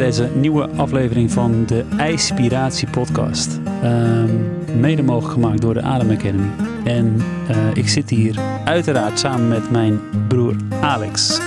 [0.00, 3.60] Deze nieuwe aflevering van de IJspiratie podcast.
[3.82, 4.30] Ehm,
[4.80, 6.48] mede mogelijk gemaakt door de Adem Academy.
[6.84, 11.40] En eh, ik zit hier uiteraard samen met mijn broer Alex.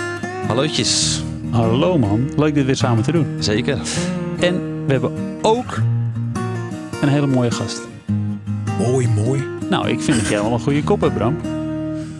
[0.47, 1.23] Hallootjes.
[1.49, 3.27] Hallo man, leuk dit weer samen te doen.
[3.39, 3.77] Zeker.
[4.39, 5.11] En we hebben
[5.41, 5.81] ook
[7.01, 7.81] een hele mooie gast.
[8.77, 9.43] Mooi, mooi.
[9.69, 11.35] Nou, ik vind dat jij wel een goede kop hebt, Bram.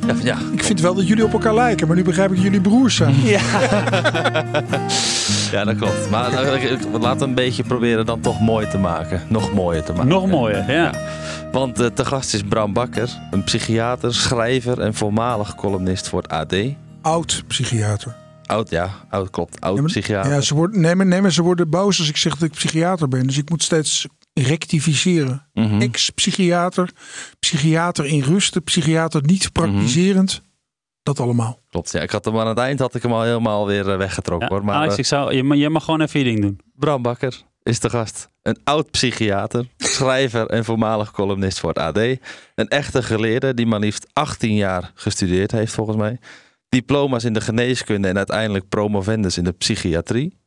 [0.07, 0.37] Ja, ja.
[0.51, 2.95] Ik vind wel dat jullie op elkaar lijken, maar nu begrijp ik dat jullie broers
[2.95, 3.15] zijn.
[3.23, 3.41] Ja.
[5.53, 6.09] ja dat klopt.
[6.09, 9.21] Maar eh, laten we een beetje proberen dan toch mooi te maken.
[9.29, 10.07] Nog mooier te maken.
[10.07, 10.91] Nog mooier, ja.
[11.51, 16.31] Want uh, te gast is Bram Bakker, een psychiater, schrijver en voormalig columnist voor het
[16.31, 16.55] AD.
[17.01, 18.15] Oud psychiater.
[18.45, 18.89] Oud, ja.
[19.09, 19.61] Oud, klopt.
[19.61, 20.31] Oud Ja, psychiater.
[20.31, 22.55] Ja, ze worden, nee, maar, nee, maar ze worden boos als ik zeg dat ik
[22.55, 23.27] psychiater ben.
[23.27, 25.47] Dus ik moet steeds rectificeren.
[25.53, 25.81] Mhm.
[25.81, 26.89] Ex-psychiater,
[27.39, 30.41] psychiater in rust, psychiater niet praktiserend.
[31.03, 31.59] Dat allemaal.
[31.69, 32.01] Klopt, ja.
[32.01, 34.47] Ik had hem aan het eind had ik hem al helemaal weer eh, weggetrokken.
[34.49, 34.65] Ja, hoor.
[34.65, 36.59] Maar Alex, eh, ik zou, je, mag- jij mag gewoon even je ding doen.
[36.75, 38.29] Bram Bakker is de gast.
[38.41, 41.97] Een oud psychiater, schrijver en voormalig columnist voor het AD.
[42.55, 46.19] Een echte geleerde die maar liefst 18 jaar gestudeerd heeft volgens mij.
[46.69, 50.37] Diploma's in de geneeskunde en uiteindelijk promovendus in de psychiatrie.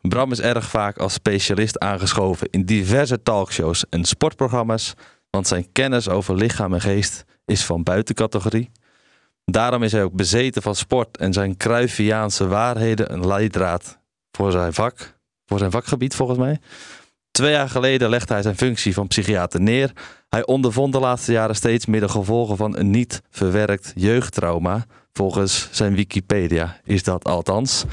[0.00, 4.94] Bram is erg vaak als specialist aangeschoven in diverse talkshows en sportprogramma's.
[5.30, 8.70] Want zijn kennis over lichaam en geest is van buitencategorie.
[9.44, 13.98] Daarom is hij ook bezeten van sport en zijn Cruyffiaanse waarheden een leidraad
[14.30, 16.60] voor zijn vak voor zijn vakgebied volgens mij.
[17.30, 19.92] Twee jaar geleden legde hij zijn functie van psychiater neer.
[20.28, 24.84] Hij ondervond de laatste jaren steeds meer de gevolgen van een niet verwerkt jeugdtrauma.
[25.12, 27.84] Volgens zijn Wikipedia is dat althans.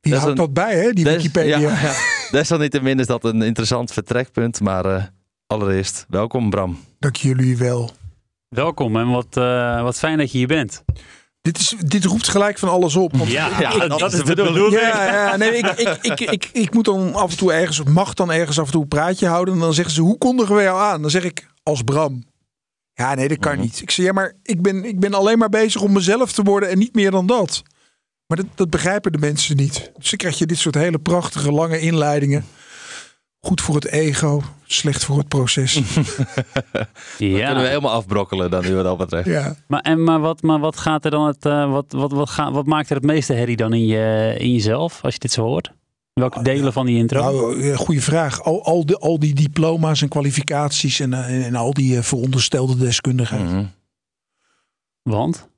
[0.00, 1.58] Die is houdt dat bij, hè, die Des- Wikipedia.
[1.58, 1.92] Ja, ja.
[2.30, 4.60] Desalniettemin is dat een interessant vertrekpunt.
[4.60, 5.02] Maar eh,
[5.46, 6.78] allereerst, welkom Bram.
[6.98, 7.90] Dank jullie wel.
[8.56, 10.84] Welkom en wat, eh, wat fijn dat je hier bent.
[11.40, 13.16] Dit, is, dit roept gelijk van alles op.
[13.16, 14.80] Want Ja, Ja, dat, dat is is de bedoeling.
[14.80, 17.86] Ja, ja nee, ik, ik, ik, ik, ik moet dan af en toe ergens, of
[17.88, 19.54] mag dan ergens af en toe een praatje houden.
[19.54, 21.00] En dan zeggen ze, hoe kondigen we jou aan?
[21.02, 22.24] Dan zeg ik, als Bram.
[22.92, 23.60] Ja, nee, dat kan Mhm.
[23.62, 23.80] niet.
[23.80, 26.68] Ik zeg, ja, maar ik ben, ik ben alleen maar bezig om mezelf te worden
[26.70, 27.62] en niet meer dan dat.
[28.26, 29.90] Maar dat, dat begrijpen de mensen niet.
[29.98, 32.44] Dus dan krijg je dit soort hele prachtige, lange inleidingen.
[33.40, 35.80] Goed voor het ego, slecht voor het proces.
[37.18, 37.46] Ja.
[37.46, 39.26] Kunnen we helemaal afbrokkelen dan nu wat dat betreft.
[39.28, 39.56] Ja.
[39.68, 42.52] Maar, en, maar, wat, maar wat gaat er dan het, eh, wat, wat, wat, gaat,
[42.52, 45.42] wat maakt er het meeste herrie dan in, je, in jezelf, als je dit zo
[45.42, 45.72] hoort?
[46.20, 47.20] Welke delen van die intro?
[47.20, 48.42] Nou, goede vraag.
[48.42, 52.76] Al, al, de, al die diploma's en kwalificaties en, eh, en al die eh, veronderstelde
[52.76, 53.44] deskundigheid.
[53.44, 53.64] Mhm.
[55.02, 55.48] Want?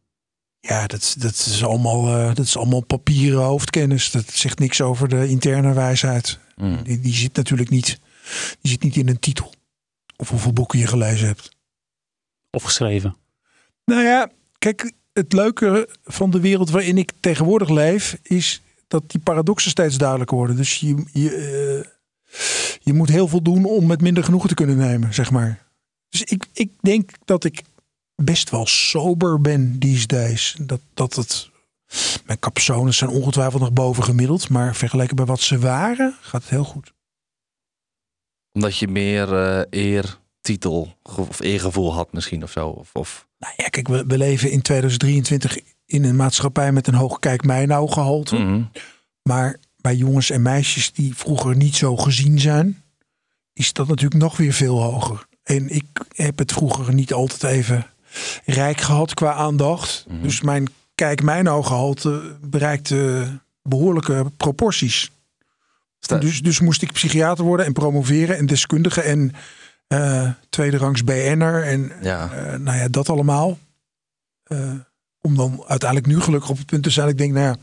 [0.60, 4.10] Ja, dat, dat, is allemaal, eh, dat is allemaal papieren hoofdkennis.
[4.10, 6.38] Dat zegt niks over de interne wijsheid.
[6.82, 8.00] Die, die zit natuurlijk niet,
[8.60, 9.54] die zit niet in een titel.
[10.16, 11.56] Of hoeveel boeken je gelezen hebt.
[12.50, 13.16] Of geschreven?
[13.84, 18.18] Nou ja, kijk, het leuke van de wereld waarin ik tegenwoordig leef...
[18.22, 20.56] is dat die paradoxen steeds duidelijker worden.
[20.56, 21.90] Dus je, je, eh,
[22.80, 25.66] je moet heel veel doen om met minder genoegen te kunnen nemen, zeg maar.
[26.08, 27.62] Dus ik, ik denk dat ik
[28.14, 30.56] best wel sober ben these days.
[30.60, 31.50] Dat, dat het...
[32.26, 34.48] Mijn capsones zijn ongetwijfeld nog boven gemiddeld.
[34.48, 36.92] Maar vergeleken bij wat ze waren, gaat het heel goed.
[38.52, 42.68] Omdat je meer eh eer, titel of eergevoel had misschien of zo.
[42.68, 43.28] Of, of...
[43.38, 47.44] Nou ja, kijk, we, we leven in 2023 in een maatschappij met een hoog kijk
[47.44, 48.36] mij nou gehalte.
[48.36, 48.62] Mhm.
[49.22, 52.82] Maar bij jongens en meisjes die vroeger niet zo gezien zijn,
[53.52, 55.26] is dat natuurlijk nog weer veel hoger.
[55.42, 55.84] En ik
[56.14, 57.86] heb het vroeger niet altijd even
[58.44, 60.04] rijk gehad qua aandacht.
[60.08, 60.22] Mhm.
[60.22, 63.26] Dus mijn kijk mij nou gehalte bereikte
[63.62, 65.10] behoorlijke proporties.
[66.18, 69.32] Dus, dus moest ik psychiater worden en promoveren en deskundige en
[69.86, 72.30] eh tweederangs BN'er en Ja.
[72.32, 73.58] eh, nou ja, dat allemaal.
[74.44, 74.72] Eh,
[75.20, 77.04] om dan uiteindelijk nu gelukkig op het punt te zijn.
[77.04, 77.60] dat Ik denk, nou ja, het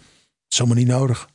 [0.49, 1.27] is allemaal niet nodig.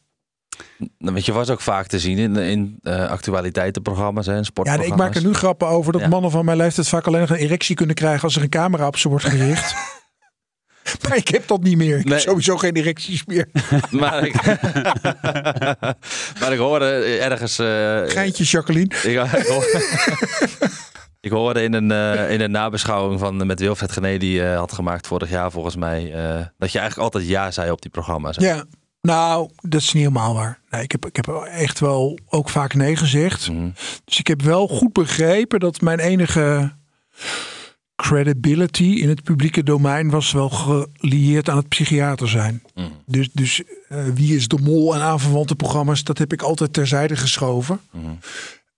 [0.79, 4.99] Nou, Want je was ook vaak te zien in, in eh, actualiteitenprogramma's en Ja, sportprogramma's.
[4.99, 6.09] ik maak er nu grappen over dat Ja.
[6.09, 8.87] mannen van mijn leeftijd vaak alleen nog een erectie kunnen krijgen als er een camera
[8.87, 9.75] op ze wordt gericht.
[11.09, 11.99] maar ik heb dat niet meer.
[11.99, 12.15] Ik Nee.
[12.15, 13.49] heb sowieso geen erecties meer.
[13.91, 14.35] Maar ik,
[16.41, 17.59] maar ik hoorde ergens...
[17.59, 18.95] eh, Geintje, Jacqueline.
[18.95, 19.85] ik, ik hoorde,
[21.21, 24.73] ik hoorde in een, eh, in een nabeschouwing van, met Wilfred Gené die eh, had
[24.73, 26.13] gemaakt vorig jaar volgens mij...
[26.15, 28.37] eh, dat je eigenlijk altijd ja zei op die programma's.
[28.37, 28.65] Ja,
[29.01, 30.61] nou, dat is niet helemaal waar.
[30.71, 33.51] Nee, ik, heb, ik heb echt wel ook vaak nee gezegd.
[33.51, 33.69] Mhm.
[34.05, 36.73] Dus ik heb wel goed begrepen dat mijn enige
[38.01, 42.63] credibility in het publieke domein was wel gelieerd aan het psychiater zijn.
[42.75, 42.87] Mhm.
[43.07, 47.17] Dus, dus eh, wie is de mol en aanverwante programma's, dat heb ik altijd terzijde
[47.17, 47.81] geschoven.
[47.93, 48.07] Mhm.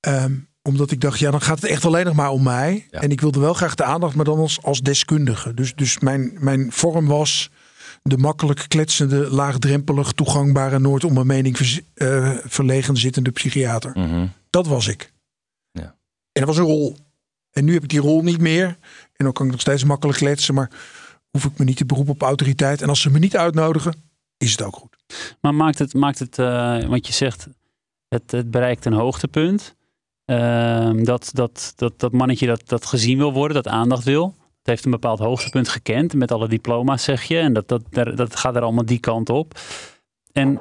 [0.00, 0.32] Ehm,
[0.62, 2.86] omdat ik dacht, ja, dan gaat het echt alleen nog maar om mij.
[2.90, 3.00] Ja.
[3.00, 5.54] En ik wilde wel graag de aandacht, maar dan als, als deskundige.
[5.54, 7.50] Dus, dus mijn, mijn vorm was
[8.02, 13.90] de makkelijk kletsende, laagdrempelig, toegangbare, nooit om een mening eh, verlegen zittende psychiater.
[13.94, 14.26] Mhm.
[14.50, 15.12] Dat was ik.
[15.70, 15.96] Ja.
[16.32, 16.96] En dat was een rol.
[17.52, 18.78] En nu heb ik die rol niet meer.
[19.22, 20.70] En dan kan ik nog steeds makkelijk kletsen, maar
[21.30, 22.82] hoef ik me niet te beroepen op autoriteit.
[22.82, 23.94] En als ze me niet uitnodigen,
[24.36, 24.96] is het ook goed.
[25.40, 27.48] Maar maakt het, maakt het uh, want je zegt,
[28.08, 29.76] het, het bereikt een hoogtepunt.
[30.26, 34.34] Uh, dat, dat, dat, dat mannetje dat, dat gezien wil worden, dat aandacht wil.
[34.38, 37.38] Het heeft een bepaald hoogtepunt gekend met alle diploma's, zeg je.
[37.38, 39.58] En dat, dat, dat gaat er allemaal die kant op.
[40.32, 40.60] En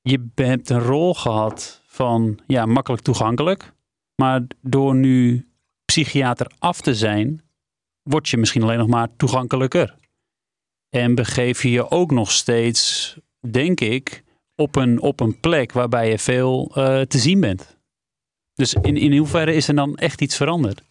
[0.00, 3.72] je hebt een rol gehad van, ja, makkelijk toegankelijk.
[4.14, 5.46] Maar door nu
[5.84, 7.42] psychiater af te zijn,
[8.02, 9.98] word je misschien alleen nog maar toegankelijker.
[10.88, 13.16] En begeef je je ook nog steeds,
[13.50, 14.22] denk ik,
[14.54, 17.76] op een, op een plek waarbij je veel uh, te zien bent.
[18.54, 20.82] Dus in, in hoeverre is er dan echt iets veranderd?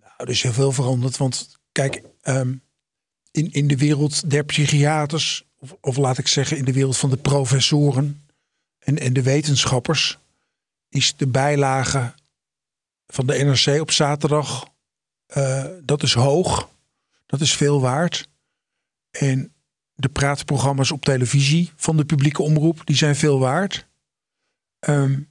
[0.00, 1.16] Nou, er is heel veel veranderd.
[1.16, 2.62] Want kijk, um,
[3.30, 7.10] in, in de wereld der psychiaters, of, of laat ik zeggen in de wereld van
[7.10, 8.26] de professoren
[8.78, 10.18] en, en de wetenschappers,
[10.88, 12.14] is de bijlage
[13.12, 14.66] van de NRC op zaterdag,
[15.36, 16.68] uh, dat is hoog.
[17.26, 18.28] Dat is veel waard.
[19.10, 19.52] En
[19.94, 23.86] de praatprogramma's op televisie van de publieke omroep, die zijn veel waard.
[24.88, 25.30] Um,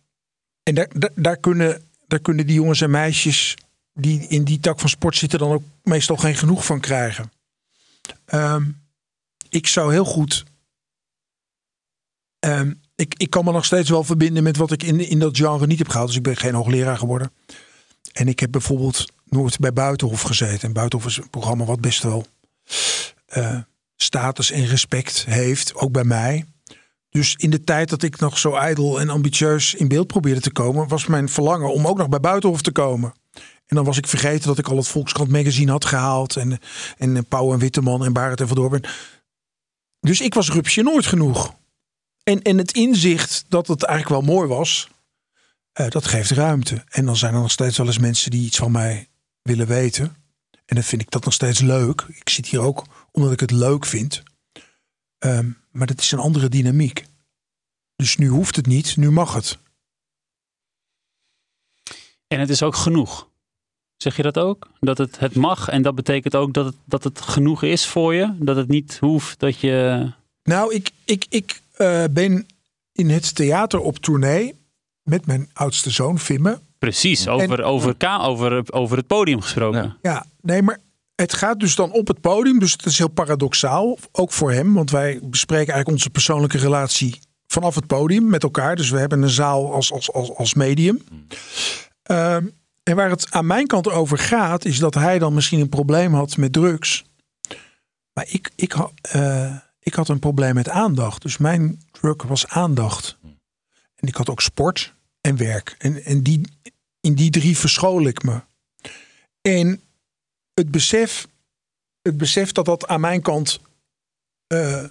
[0.63, 3.57] en daar, daar, kunnen, daar kunnen die jongens en meisjes
[3.93, 7.31] die in die tak van sport zitten dan ook meestal geen genoeg van krijgen.
[8.33, 8.81] Um,
[9.49, 10.43] ik zou heel goed.
[12.39, 15.37] Um, ik, ik kan me nog steeds wel verbinden met wat ik in, in dat
[15.37, 16.07] genre niet heb gehaald.
[16.07, 17.31] Dus ik ben geen hoogleraar geworden.
[18.13, 20.67] En ik heb bijvoorbeeld nooit bij Buitenhof gezeten.
[20.67, 22.25] En Buitenhof is een programma wat best wel
[23.37, 23.57] uh,
[23.95, 26.45] status en respect heeft, ook bij mij.
[27.09, 30.51] Dus in de tijd dat ik nog zo ijdel en ambitieus in beeld probeerde te
[30.51, 33.13] komen, was mijn verlangen om ook nog bij Buitenhof te komen.
[33.65, 36.35] En dan was ik vergeten dat ik al het Volkskrant magazine had gehaald.
[36.35, 36.59] En,
[36.97, 38.83] en Pauw en Witteman en Barend en Van.
[39.99, 41.53] Dus ik was rupsje nooit genoeg.
[42.23, 44.87] En, en het inzicht dat het eigenlijk wel mooi was,
[45.79, 46.83] uh, dat geeft ruimte.
[46.89, 49.07] En dan zijn er nog steeds wel eens mensen die iets van mij
[49.41, 50.15] willen weten.
[50.65, 52.01] En dan vind ik dat nog steeds leuk.
[52.01, 54.23] Ik zit hier ook omdat ik het leuk vind.
[55.19, 57.05] Um, maar dat is een andere dynamiek.
[57.95, 59.57] Dus nu hoeft het niet, nu mag het.
[62.27, 63.29] En het is ook genoeg.
[63.97, 64.69] Zeg je dat ook?
[64.79, 68.13] Dat het, het mag en dat betekent ook dat het, dat het genoeg is voor
[68.13, 68.35] je?
[68.39, 70.11] Dat het niet hoeft dat je.
[70.43, 72.47] Nou, ik, ik, ik uh, ben
[72.91, 74.60] in het theater op tournee
[75.03, 76.61] met mijn oudste zoon, Fimme.
[76.77, 79.83] Precies, over, en, over, over, over het podium gesproken.
[79.83, 80.79] Ja, ja, nee, maar
[81.15, 82.59] het gaat dus dan op het podium.
[82.59, 84.73] Dus het is heel paradoxaal, ook voor hem.
[84.73, 88.75] Want wij bespreken eigenlijk onze persoonlijke relatie vanaf het podium met elkaar.
[88.75, 91.01] Dus we hebben een zaal als, als, als, als medium.
[92.11, 92.35] Uh,
[92.83, 96.13] en waar het aan mijn kant over gaat, is dat hij dan misschien een probleem
[96.13, 97.03] had met drugs.
[98.13, 98.75] Maar ik, ik,
[99.15, 101.21] uh, ik had een probleem met aandacht.
[101.21, 103.17] Dus mijn drug was aandacht.
[104.01, 105.75] En ik had ook sport en werk.
[105.77, 106.41] En, en die,
[107.01, 108.41] in die drie verschool ik me.
[109.41, 109.81] En
[110.53, 111.27] het besef,
[112.01, 113.59] het besef dat dat aan mijn kant
[114.53, 114.83] uh,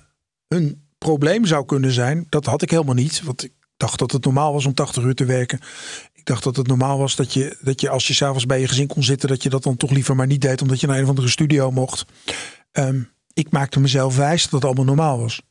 [0.49, 3.23] een probleem zou kunnen zijn, dat had ik helemaal niet.
[3.23, 5.61] Want ik dacht dat het normaal was om 80 uur te werken.
[6.13, 8.69] Ik dacht dat het normaal was dat je, dat je als je s'avonds bij je
[8.69, 10.97] gezin kon zitten, dat je dat dan toch liever maar niet deed, omdat je naar
[10.97, 12.05] een of andere studio mocht.
[12.73, 15.43] Um, ik maakte mezelf wijs dat het allemaal normaal was.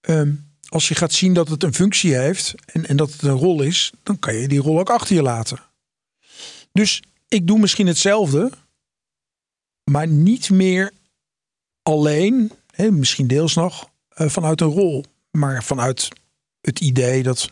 [0.00, 3.30] Um, als je gaat zien dat het een functie heeft en, en dat het een
[3.30, 5.58] rol is, dan kan je die rol ook achter je laten.
[6.72, 8.50] Dus ik doe misschien hetzelfde,
[9.84, 10.92] maar niet meer
[11.82, 16.08] alleen, hè, misschien deels nog, uh, vanuit een rol, maar vanuit
[16.60, 17.50] het idee dat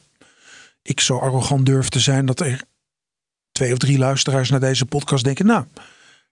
[0.82, 2.62] ik zo arrogant durf te zijn dat er
[3.52, 5.64] twee of drie luisteraars naar deze podcast denken, nou,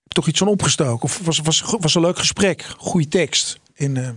[0.03, 1.05] heb toch iets van opgestoken.
[1.05, 3.59] Of was, was, was een leuk gesprek, goede tekst.
[3.75, 4.09] Uh,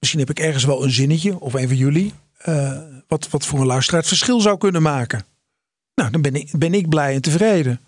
[0.00, 2.12] misschien heb ik ergens wel een zinnetje, of een van jullie,
[2.46, 2.78] uh,
[3.08, 5.24] wat, wat voor een luisteraar het verschil zou kunnen maken.
[5.94, 7.80] Nou, dan ben ik, ben ik blij en tevreden.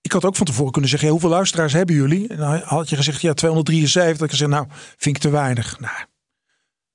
[0.00, 2.28] Ik had ook van tevoren kunnen zeggen, ja, hoeveel luisteraars hebben jullie?
[2.28, 4.24] En dan had je gezegd, ja, 273.
[4.24, 4.66] Ik gezegd, nou,
[4.96, 5.80] vind ik te weinig.
[5.80, 5.96] Nou,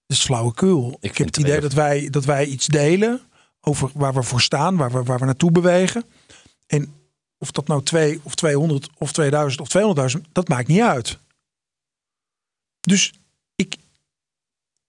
[0.05, 0.97] dat is flauwekul.
[0.99, 3.21] Ik, ik heb het idee dat wij, dat wij iets delen
[3.61, 6.03] over waar we voor staan, waar we, waar we naartoe bewegen.
[6.67, 6.93] En
[7.37, 11.17] of dat nou 2 of 200 of 2000 of 200.000, dat maakt niet uit.
[12.79, 13.13] Dus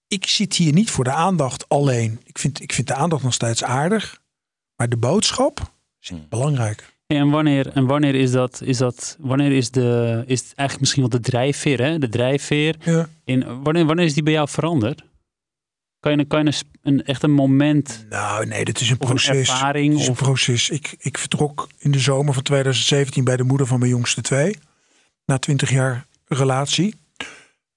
[0.09, 2.19] ik, zit hier niet voor de aandacht alleen.
[2.23, 4.21] Ik vind, ik vind de aandacht nog steeds aardig.
[4.75, 6.25] Maar de boodschap is Hmm.
[6.29, 6.97] belangrijk.
[7.07, 11.01] En wanneer, en wanneer is dat, is dat, wanneer is de, is het eigenlijk misschien
[11.01, 11.99] wel de drijfveer, hè?
[11.99, 12.75] De drijfveer.
[12.79, 13.09] Ja.
[13.23, 15.03] In, wanneer, wanneer is die bij jou veranderd?
[15.99, 16.53] Kan je, kan je een,
[16.93, 19.49] een, echt een moment Nou, nee, dit is een of een proces.
[19.49, 19.91] ervaring?
[19.91, 20.69] Het is een Of, proces.
[20.69, 24.55] Ik, ik vertrok in de zomer van 2017 bij de moeder van mijn jongste twee.
[25.25, 26.95] Na twintig jaar relatie.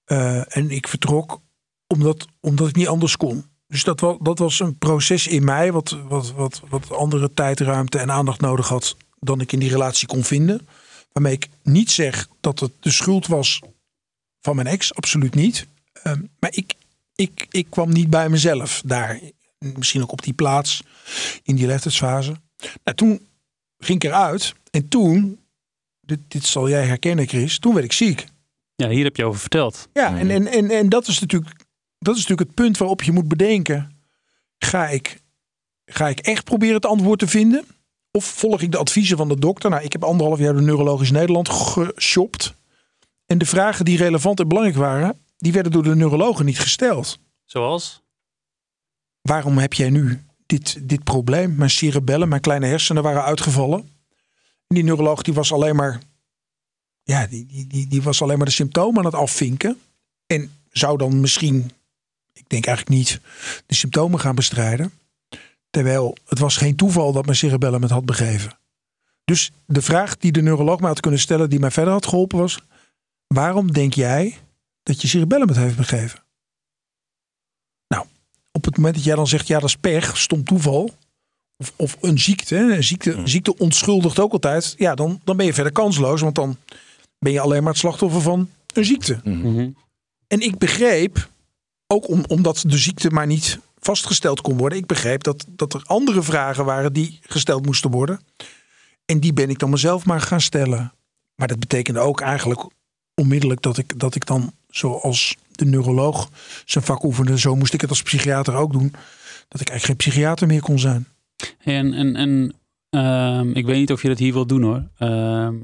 [0.05, 1.41] Eh, en ik vertrok
[1.93, 3.45] omdat, omdat ik niet anders kon.
[3.67, 7.99] Dus dat was, dat was een proces in mij wat, wat, wat, wat andere tijdruimte
[7.99, 10.69] en aandacht nodig had dan ik in die relatie kon vinden.
[11.13, 13.61] Waarmee ik niet zeg dat het de schuld was
[14.41, 15.67] van mijn ex, absoluut niet.
[15.93, 16.75] Ehm, maar ik,
[17.15, 19.21] ik, ik kwam niet bij mezelf daar.
[19.59, 20.83] Misschien ook op die plaats
[21.43, 22.35] in die leeftijdsfase.
[22.85, 23.27] Nou, toen
[23.79, 25.41] ging ik eruit en toen,
[26.01, 28.27] dit, dit zal jij herkennen Chris, toen werd ik ziek.
[28.77, 29.89] Ja, hier heb je over verteld.
[29.93, 31.53] Ja, en, en, en, en dat, is natuurlijk,
[32.03, 33.97] dat is natuurlijk het punt waarop je moet bedenken.
[34.59, 35.21] Ga ik,
[35.85, 37.65] ga ik echt proberen het antwoord te vinden?
[38.11, 39.71] Of volg ik de adviezen van de dokter?
[39.71, 42.55] Nou, ik heb anderhalf jaar door Neurologisch Nederland geshopt.
[43.27, 47.19] En de vragen die relevant en belangrijk waren, die werden door de neurologen niet gesteld.
[47.45, 48.03] Zoals?
[49.21, 51.55] Waarom heb jij nu dit, dit probleem?
[51.55, 53.79] Mijn cerebellen, mijn kleine hersenen waren uitgevallen.
[54.67, 56.01] En die neuroloog die was alleen maar,
[57.03, 59.81] ja, die, die, die, die was alleen maar de symptomen aan het afvinken.
[60.27, 61.71] En zou dan misschien,
[62.33, 63.21] ik denk eigenlijk niet,
[63.67, 64.93] de symptomen gaan bestrijden.
[65.71, 68.59] Terwijl het was geen toeval dat mijn cerebellum het had begeven.
[69.25, 72.39] Dus de vraag die de neuroloog mij had kunnen stellen, die mij verder had geholpen,
[72.39, 72.61] was:
[73.27, 74.39] waarom denk jij
[74.83, 76.23] dat je cerebellum het heeft begeven?
[77.89, 78.07] Nou,
[78.53, 80.95] op het moment dat jij dan zegt: ja, dat is pech, stom toeval.
[81.57, 84.75] Of, of een ziekte, een ziekte, ziekte onschuldigt ook altijd.
[84.79, 86.57] Ja, dan, dan ben je verder kansloos, want dan
[87.19, 89.21] ben je alleen maar het slachtoffer van een ziekte.
[89.25, 89.71] Mhm.
[90.27, 91.29] En ik begreep,
[91.93, 94.79] ook om, omdat de ziekte maar niet vastgesteld kon worden.
[94.79, 98.21] Ik begreep dat, dat er andere vragen waren die gesteld moesten worden.
[99.05, 100.93] En die ben ik dan mezelf maar gaan stellen.
[101.35, 102.67] Maar dat betekende ook eigenlijk
[103.15, 106.29] onmiddellijk dat ik, dat ik dan, zoals de neuroloog
[106.65, 108.91] zijn vak oefende, zo moest ik het als psychiater ook doen.
[109.49, 111.07] Dat ik eigenlijk geen psychiater meer kon zijn.
[111.59, 112.55] En, en, en
[112.91, 114.89] ehm, ik weet niet of je dat hier wilt doen hoor.
[114.99, 115.55] Ehm,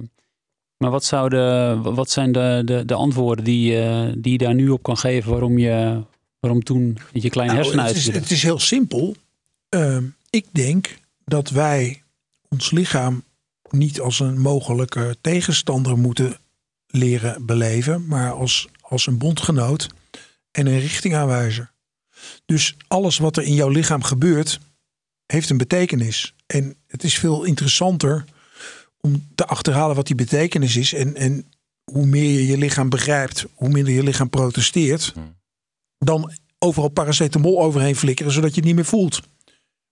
[0.77, 4.55] maar wat, zou de, wat zijn de, de, de antwoorden die, eh, die je daar
[4.55, 6.03] nu op kan geven waarom je
[6.41, 9.17] waarom toen je kleine Nou, hersenen het, is, het is heel simpel.
[9.69, 12.03] Ehm, ik denk dat wij
[12.49, 13.25] ons lichaam
[13.71, 16.37] niet als een mogelijke tegenstander moeten
[16.87, 19.89] leren beleven, maar als, als een bondgenoot
[20.51, 21.73] en een richtingaanwijzer.
[22.47, 24.59] Dus alles wat er in jouw lichaam gebeurt,
[25.27, 26.35] heeft een betekenis.
[26.47, 28.25] En het is veel interessanter
[29.01, 30.93] om te achterhalen wat die betekenis is.
[30.93, 31.47] En, en
[31.85, 35.13] hoe meer je je lichaam begrijpt, hoe minder je lichaam protesteert.
[36.09, 39.21] Dan overal paracetamol overheen flikkeren, zodat je het niet meer voelt.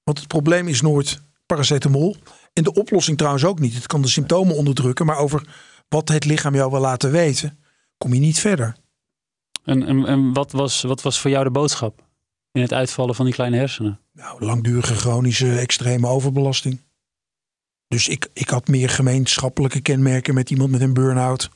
[0.04, 2.16] Want het probleem is nooit paracetamol.
[2.52, 3.74] En de oplossing trouwens ook niet.
[3.74, 5.48] Het kan de symptomen onderdrukken, maar over
[5.88, 7.58] wat het lichaam jou wil laten weten,
[7.98, 8.76] kom je niet verder.
[9.64, 12.04] En, en, en wat, was, wat was voor jou de boodschap
[12.52, 14.00] in het uitvallen van die kleine hersenen?
[14.12, 16.80] Nou, langdurige chronische extreme overbelasting.
[17.88, 21.50] Dus ik, ik had meer gemeenschappelijke kenmerken met iemand met een burn-out.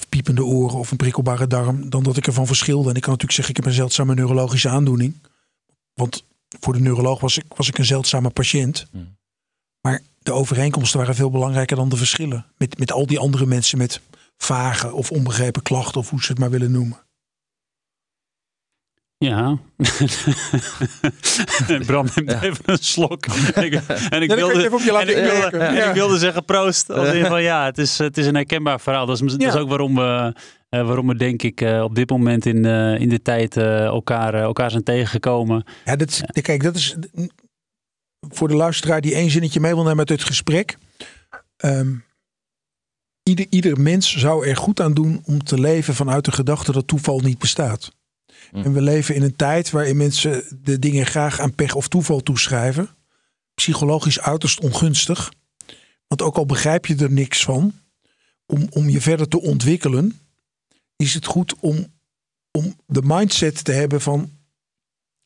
[0.00, 1.90] Of piepende oren of een prikkelbare darm.
[1.90, 2.88] Dan dat ik ervan verschilde.
[2.90, 5.14] En ik kan natuurlijk zeggen, ik heb een zeldzame neurologische aandoening.
[5.94, 6.24] Want
[6.60, 8.86] voor de neuroloog was ik, was ik een zeldzame patiënt.
[8.90, 9.16] Hmm.
[9.80, 12.46] Maar de overeenkomsten waren veel belangrijker dan de verschillen.
[12.56, 14.00] Met, met al die andere mensen met
[14.36, 16.00] vage of onbegrepen klachten.
[16.00, 16.98] Of hoe ze het maar willen noemen.
[19.24, 19.58] Ja.
[21.86, 22.42] Bram neemt Ja.
[22.42, 23.26] even een slok.
[23.26, 23.74] En ik,
[24.10, 25.60] en wilde, het even op je laten en ik wilde, inwerken.
[25.60, 25.88] en Ja.
[25.88, 26.90] ik wilde zeggen proost.
[26.90, 29.06] Als in van ja, het is, het is een herkenbaar verhaal.
[29.06, 29.58] Dat is, dat is Ja.
[29.58, 30.34] ook waarom we,
[30.68, 33.84] eh, waarom we denk ik eh, op dit moment in, eh, in de tijd eh,
[33.84, 35.64] elkaar, elkaar zijn tegengekomen.
[35.84, 36.96] Ja, dat, kijk, dat is
[38.20, 40.76] voor de luisteraar die één zinnetje mee wil nemen uit het gesprek.
[41.56, 41.92] Ehm,
[43.22, 46.86] ieder, ieder mens zou er goed aan doen om te leven vanuit de gedachte dat
[46.86, 47.98] toeval niet bestaat.
[48.50, 48.56] Hm.
[48.56, 52.20] En we leven in een tijd waarin mensen de dingen graag aan pech of toeval
[52.20, 52.88] toeschrijven.
[53.54, 55.32] Psychologisch uiterst ongunstig.
[56.06, 57.72] Want ook al begrijp je er niks van,
[58.46, 60.20] om, om je verder te ontwikkelen,
[60.96, 61.86] is het goed om,
[62.50, 64.30] om de mindset te hebben van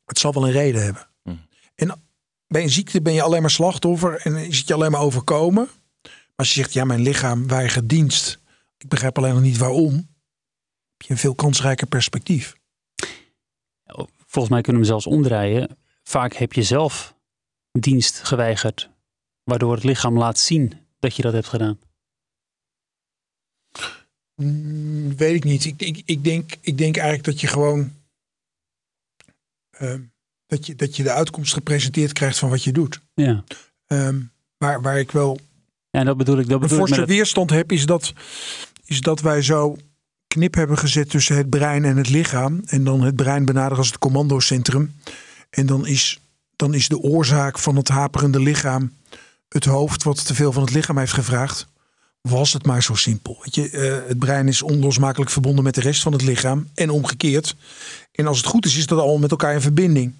[0.04, 1.09] het zal wel een reden hebben.
[1.23, 1.35] Hm.
[1.75, 2.02] En
[2.47, 5.69] bij een ziekte ben je alleen maar slachtoffer en is het je alleen maar overkomen.
[6.02, 8.38] Maar als je zegt, ja, mijn lichaam weigert dienst.
[8.78, 9.93] Ik begrijp alleen nog niet waarom.
[9.93, 12.54] Heb je een veel kansrijker perspectief.
[14.35, 15.79] Volgens mij kunnen we hem zelfs omdraaien.
[16.03, 17.14] Vaak heb je zelf
[17.73, 18.91] dienst geweigerd.
[19.45, 21.79] Waardoor het lichaam laat zien dat je dat hebt gedaan.
[24.35, 25.64] Mm, weet ik niet.
[25.64, 27.93] Ik, ik, ik, denk, ik denk eigenlijk dat je gewoon.
[29.71, 30.03] ehm,
[30.47, 33.00] dat, je, dat je de uitkomst gepresenteerd krijgt van wat je doet.
[33.14, 33.45] Ja,
[33.87, 34.21] Ehm,
[34.57, 35.38] waar, waar ik wel
[35.91, 36.49] ja en dat bedoel ik.
[36.49, 38.12] Dat een bedoel ik met forse het, weerstand heb, is dat,
[38.85, 39.76] is dat wij zo
[40.35, 42.62] knip hebben gezet tussen het brein en het lichaam.
[42.67, 44.95] En dan het brein benaderen als het commandocentrum.
[45.50, 46.21] En dan is,
[46.57, 48.93] dan is de oorzaak van het haperende lichaam
[49.49, 51.67] het hoofd wat te veel van het lichaam heeft gevraagd.
[52.21, 53.38] was het maar zo simpel.
[53.43, 56.91] Weet je, eh, het brein is onlosmakelijk verbonden met de rest van het lichaam en
[56.91, 57.57] omgekeerd.
[58.12, 60.14] En als het goed is, is dat allemaal met elkaar in verbinding.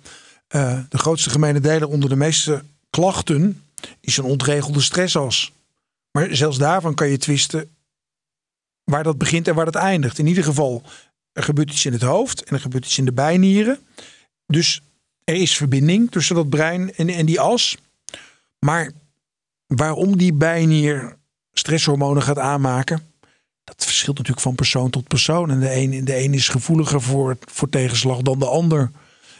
[0.49, 3.62] Eh, de grootste gemene deler onder de meeste klachten
[4.00, 5.52] is een ontregelde stressas.
[6.11, 7.68] Maar zelfs daarvan kan je twisten
[8.84, 10.18] waar dat begint en waar dat eindigt.
[10.18, 10.82] In ieder geval,
[11.32, 13.78] er gebeurt iets in het hoofd en er gebeurt iets in de bijnieren.
[14.46, 14.82] Dus
[15.24, 17.76] er is verbinding tussen dat brein en, en die as.
[18.58, 18.92] Maar
[19.66, 21.16] waarom die bijnier
[21.52, 23.02] stresshormonen gaat aanmaken,
[23.64, 25.50] dat verschilt natuurlijk van persoon tot persoon.
[25.50, 28.90] En de een, de is gevoeliger voor, voor tegenslag dan de ander.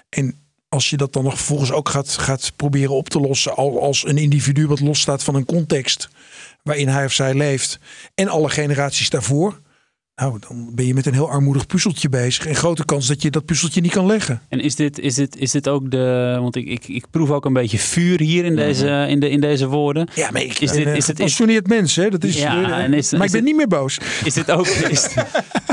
[0.09, 4.07] En als je dat dan nog vervolgens ook gaat, gaat proberen op te lossen als
[4.07, 6.09] een individu wat losstaat van een context
[6.65, 7.79] waarin hij of zij leeft
[8.15, 9.61] en alle generaties daarvoor.
[10.17, 12.47] Nou, dan ben je met een heel armoedig puzzeltje bezig.
[12.47, 14.43] En grote kans dat je dat puzzeltje niet kan leggen.
[14.49, 16.37] En is dit, is dit, is dit ook de.
[16.41, 19.41] Want ik, ik, ik proef ook een beetje vuur hier in deze, in de, in
[19.41, 20.09] deze woorden.
[20.15, 22.09] Ja, maar ik Is dit- is dit- het mens, hè?
[22.11, 23.99] Dat is, Ja, en is- maar is ik ben niet meer boos.
[24.25, 25.09] Is dit ook, is,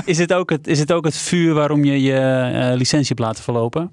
[0.05, 3.19] is dit ook, het, is dit ook het vuur waarom je je eh, licentie hebt
[3.19, 3.91] laten verlopen?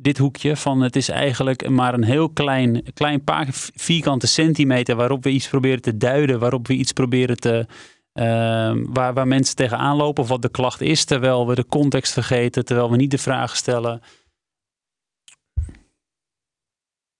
[0.00, 5.24] Dit hoekje van het is eigenlijk maar een heel klein, klein paar vierkante centimeter waarop
[5.24, 7.66] we iets proberen te duiden, waarop we iets proberen te.
[8.12, 12.12] ehm, waar, waar mensen tegenaan lopen of wat de klacht is, terwijl we de context
[12.12, 14.00] vergeten, terwijl we niet de vragen stellen.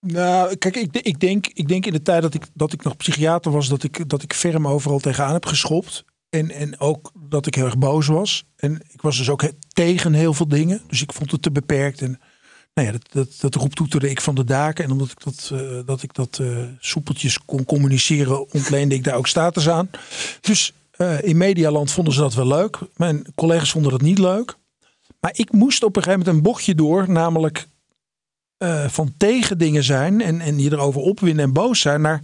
[0.06, 2.96] Nou, kijk, ik, ik, denk, ik denk in de tijd dat ik, dat ik nog
[2.96, 6.04] psychiater was, dat ik, dat ik ferm overal tegenaan heb geschopt.
[6.28, 8.44] En, en ook dat ik heel erg boos was.
[8.56, 10.80] En ik was dus ook tegen heel veel dingen.
[10.86, 12.02] Dus ik vond het te beperkt.
[12.02, 12.20] En
[12.74, 14.84] nou ja, dat, dat, dat roeptoeterde ik van de daken.
[14.84, 19.16] En omdat ik dat, eh, dat, ik dat eh, soepeltjes kon communiceren, ontleende ik daar
[19.16, 19.90] ook status aan.
[20.40, 22.78] Dus eh, in Medialand vonden ze dat wel leuk.
[22.96, 24.56] Mijn collega's vonden dat niet leuk.
[25.20, 27.10] Maar ik moest op een gegeven moment een bochtje door.
[27.10, 27.68] Namelijk
[28.86, 32.22] van tegen dingen zijn en, en je erover opwinden en boos zijn naar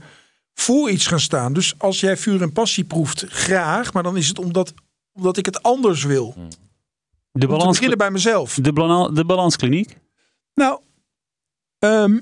[0.54, 1.52] voor iets gaan staan.
[1.52, 4.74] Dus als jij vuur en passie proeft, graag, maar dan is het omdat,
[5.12, 6.34] omdat ik het anders wil.
[6.36, 8.54] De, te balans, beginnen bij mezelf.
[8.54, 8.72] de,
[9.12, 9.96] de balanskliniek.
[10.56, 10.80] Nou,
[11.78, 12.12] ehm,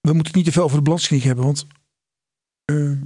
[0.00, 1.66] we moeten het niet te veel over de balanskliniek hebben, want
[2.64, 2.98] ehm,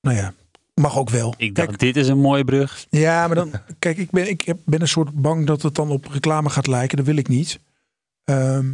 [0.00, 0.34] nou ja,
[0.74, 1.34] mag ook wel.
[1.36, 2.86] Ik Kijk, dacht, dit is een mooie brug.
[2.90, 6.06] Ja, maar dan, kijk, ik ben, ik ben een soort bang dat het dan op
[6.06, 6.96] reclame gaat lijken.
[6.96, 7.60] Dat wil ik niet.
[8.24, 8.72] Ehm,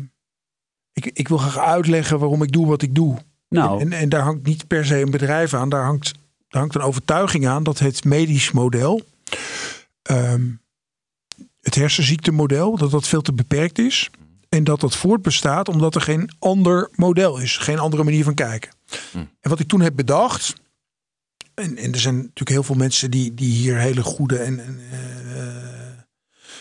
[0.93, 3.19] ik, ik wil graag uitleggen waarom ik doe wat ik doe.
[3.49, 5.69] Nou, En, en daar hangt niet per se een bedrijf aan.
[5.69, 6.13] Daar hangt,
[6.49, 9.01] daar hangt een overtuiging aan dat het medisch model,
[10.03, 10.49] ehm,
[11.61, 14.11] het hersenziektemodel, dat dat veel te beperkt is.
[14.57, 17.57] En dat dat voortbestaat omdat er geen ander model is.
[17.57, 18.71] Geen andere manier van kijken.
[19.13, 19.19] Hm.
[19.19, 20.55] En wat ik toen heb bedacht.
[21.55, 24.81] En, en er zijn natuurlijk heel veel mensen die, die hier hele goede en, en
[24.91, 26.05] eh,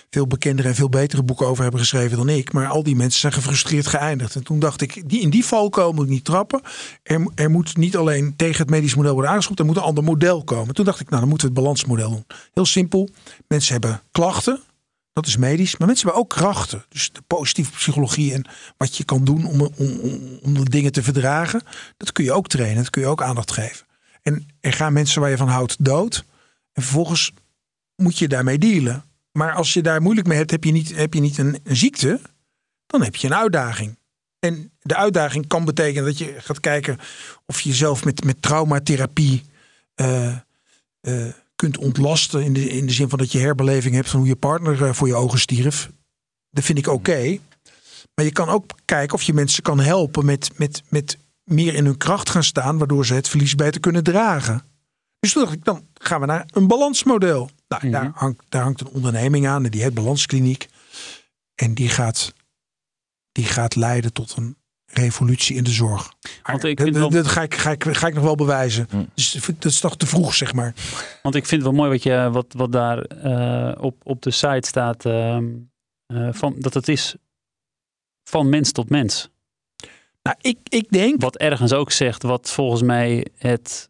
[0.09, 2.53] veel bekendere en veel betere boeken over hebben geschreven dan ik.
[2.53, 4.35] Maar al die mensen zijn gefrustreerd geëindigd.
[4.35, 6.61] En toen dacht ik, die, in die valkuil moet ik niet trappen.
[7.03, 10.03] Er, er moet niet alleen tegen het medisch model worden aangeschopt, er moet een ander
[10.03, 10.75] model komen.
[10.75, 12.25] Toen dacht ik, nou dan moeten we het balansmodel doen.
[12.53, 13.09] Heel simpel.
[13.47, 14.59] Mensen hebben klachten.
[15.15, 15.77] Dat is medisch.
[15.77, 16.85] Maar mensen hebben ook krachten.
[16.89, 18.45] Dus de positieve psychologie en
[18.77, 19.99] wat je kan doen om, om,
[20.41, 21.61] om, de dingen te verdragen.
[21.97, 22.83] Dat kun je ook trainen.
[22.83, 23.85] Dat kun je ook aandacht geven.
[24.21, 26.25] En er gaan mensen waar je van houdt dood.
[26.73, 27.31] En vervolgens
[27.95, 29.03] moet je daarmee dealen.
[29.31, 32.21] Maar als je daar moeilijk mee hebt, heb je niet, heb je niet een, ziekte.
[32.87, 33.97] Dan heb je een uitdaging.
[34.39, 36.97] En de uitdaging kan betekenen dat je gaat kijken
[37.45, 39.43] of je jezelf met, met traumatherapie
[39.95, 40.35] eh,
[41.55, 42.43] kunt ontlasten.
[42.43, 44.93] In de, in de zin van dat je herbeleving hebt van hoe je partner eh,
[44.93, 45.91] voor je ogen stierf.
[46.49, 47.37] Dat vind ik oké.
[48.15, 51.85] Maar je kan ook kijken of je mensen kan helpen met, met, met meer in
[51.85, 52.77] hun kracht gaan staan.
[52.77, 54.63] Waardoor ze het verlies beter kunnen dragen.
[55.19, 57.49] Dus toen dacht ik, dan gaan we naar een balansmodel.
[57.67, 60.67] Nou, daar, hangt, daar hangt een onderneming aan en die heet Balanskliniek.
[61.55, 62.33] En die gaat,
[63.31, 64.57] die gaat leiden tot een
[64.97, 66.13] revolutie in de zorg.
[66.43, 68.35] Want ik dat, vind wel- dat, dat ga, ik, ga, ik, ga ik nog wel
[68.35, 68.87] bewijzen.
[68.89, 69.03] Hm.
[69.13, 70.73] Dus dat is toch te vroeg, zeg maar.
[71.21, 74.31] Want ik vind het wel mooi wat, je, wat, wat daar eh, op, op de
[74.31, 75.05] site staat.
[75.05, 75.45] ehm,
[76.05, 77.15] eh, van, dat het is
[78.29, 79.29] van mens tot mens.
[80.21, 81.21] Nou, ik, ik denk...
[81.21, 83.89] Wat ergens ook zegt, wat volgens mij het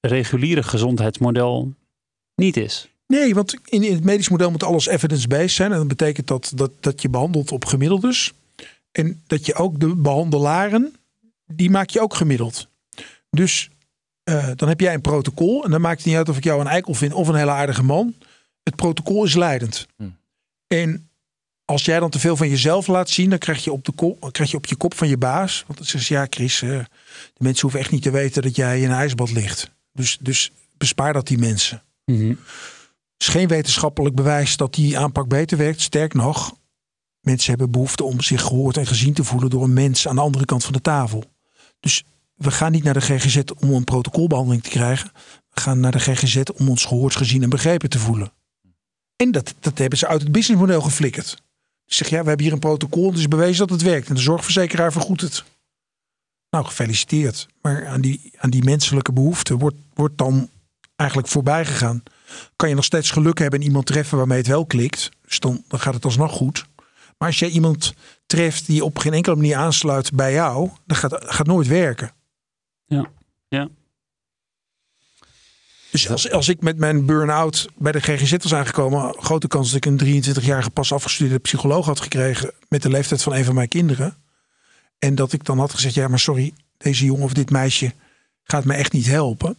[0.00, 1.74] reguliere gezondheidsmodel
[2.34, 2.88] niet is.
[3.06, 5.72] Nee, want in, in het medisch model moet alles evidence-based zijn.
[5.72, 8.32] En dat betekent dat, dat, dat je behandelt op gemiddeldes.
[8.96, 10.94] En dat je ook de behandelaren,
[11.46, 12.68] die maak je ook gemiddeld.
[13.30, 13.70] Dus
[14.24, 15.64] eh, dan heb jij een protocol.
[15.64, 17.50] En dan maakt het niet uit of ik jou een eikel vind of een hele
[17.50, 18.14] aardige man.
[18.62, 19.86] Het protocol is leidend.
[19.96, 20.08] Hm.
[20.66, 21.08] En
[21.64, 24.32] als jij dan te veel van jezelf laat zien, dan krijg je op, de kop,
[24.32, 25.64] krijg je, op je kop van je baas.
[25.66, 26.84] Want dan zegt ze, ja Chris, eh, de
[27.38, 29.70] mensen hoeven echt niet te weten dat jij in een ijsbad ligt.
[29.92, 31.82] Dus, dus bespaar dat die mensen.
[32.04, 32.34] Mhm.
[33.16, 35.80] is geen wetenschappelijk bewijs dat die aanpak beter werkt.
[35.80, 36.56] Sterk nog,
[37.24, 40.20] mensen hebben behoefte om zich gehoord en gezien te voelen door een mens aan de
[40.20, 41.24] andere kant van de tafel.
[41.80, 45.10] Dus we gaan niet naar de GGZ om een protocolbehandeling te krijgen.
[45.50, 48.32] gaan naar de GGZ om ons gehoord, gezien en begrepen te voelen.
[49.16, 51.28] En dat, dat hebben ze uit het businessmodel geflikkerd.
[51.84, 54.08] Ze zeggen, ja, we hebben hier een protocol, is bewezen dat het werkt.
[54.08, 55.44] En de zorgverzekeraar vergoedt het.
[56.50, 57.46] Nou, gefeliciteerd.
[57.62, 60.48] Maar aan die, aan die menselijke behoefte wordt, wordt dan
[60.96, 62.02] eigenlijk voorbij gegaan.
[62.56, 65.10] Kan je nog steeds geluk hebben en iemand treffen waarmee het wel klikt.
[65.26, 66.66] Dus dan, dan gaat het alsnog goed.
[67.24, 67.94] Maar als jij iemand
[68.26, 72.12] treft die op geen enkele manier aansluit bij jou, dan gaat gaat nooit werken.
[72.86, 73.06] Ja,
[73.48, 73.68] ja.
[75.90, 79.84] Dus als, als ik met mijn burn-out bij de GGZ was aangekomen, grote kans dat
[79.84, 83.68] ik een 23-jarige pas afgestudeerde psycholoog had gekregen met de leeftijd van een van mijn
[83.68, 84.16] kinderen.
[84.98, 87.92] En dat ik dan had gezegd, ja maar sorry, deze jongen of dit meisje
[88.42, 89.56] gaat me echt niet helpen.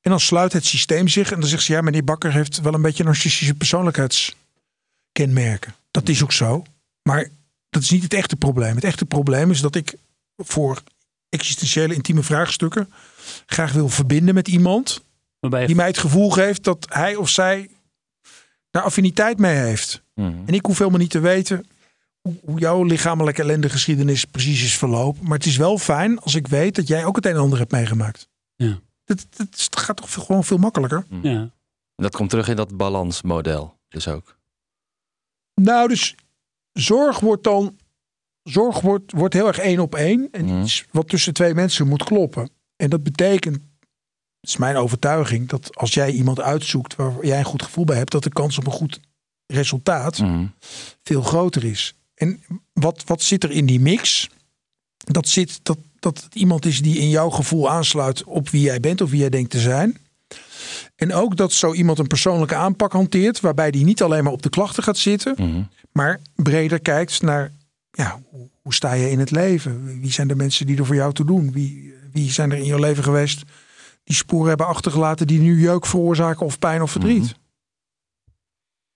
[0.00, 2.74] En dan sluit het systeem zich en dan zegt ze, ja meneer Bakker heeft wel
[2.74, 5.74] een beetje narcistische persoonlijkheidskenmerken.
[5.90, 6.64] Dat is ook zo.
[7.08, 7.28] Maar
[7.70, 8.74] dat is niet het echte probleem.
[8.74, 9.94] Het echte probleem is dat ik
[10.36, 10.82] voor
[11.28, 12.92] existentiële intieme vraagstukken
[13.46, 15.02] graag wil verbinden met iemand
[15.40, 17.70] Waarbij je die mij het gevoel geeft dat hij of zij
[18.70, 20.02] daar affiniteit mee heeft.
[20.14, 20.36] Mhm.
[20.46, 21.66] En ik hoef helemaal niet te weten
[22.20, 25.24] hoe, hoe jouw lichamelijke ellendegeschiedenis precies is verlopen.
[25.24, 27.58] Maar het is wel fijn als ik weet dat jij ook het een en ander
[27.58, 28.28] hebt meegemaakt.
[28.56, 28.80] Ja.
[29.04, 29.26] Dat,
[29.70, 31.06] gaat toch veel- gewoon veel makkelijker.
[31.22, 31.50] ja.
[31.94, 33.78] En dat komt terug in dat balansmodel.
[33.88, 34.36] Dus ook.
[35.54, 36.14] Nou, dus
[36.80, 37.76] zorg wordt dan.
[38.42, 40.28] Zorg wordt, wordt heel erg één op één.
[40.30, 40.62] En Mhm.
[40.62, 42.50] iets wat tussen twee mensen moet kloppen.
[42.76, 43.54] En dat betekent,
[44.40, 47.96] het is mijn overtuiging, dat als jij iemand uitzoekt waar jij een goed gevoel bij
[47.96, 49.00] hebt, dat de kans op een goed
[49.46, 50.46] resultaat Mhm.
[51.02, 51.94] veel groter is.
[52.14, 54.28] En wat, wat zit er in die mix?
[54.96, 58.80] Dat zit dat, dat het iemand is die in jouw gevoel aansluit op wie jij
[58.80, 59.96] bent of wie jij denkt te zijn.
[60.96, 64.42] En ook dat zo iemand een persoonlijke aanpak hanteert, waarbij die niet alleen maar op
[64.42, 65.62] de klachten gaat zitten, Mhm.
[65.92, 67.52] maar breder kijkt naar
[67.90, 68.20] ja,
[68.62, 70.00] hoe, sta je in het leven?
[70.00, 71.52] Wie zijn de mensen die er voor jou toe doen?
[71.52, 73.42] Wie, wie zijn er in jouw leven geweest
[74.04, 77.22] die sporen hebben achtergelaten die nu jeuk veroorzaken of pijn of verdriet?
[77.22, 77.32] Mhm.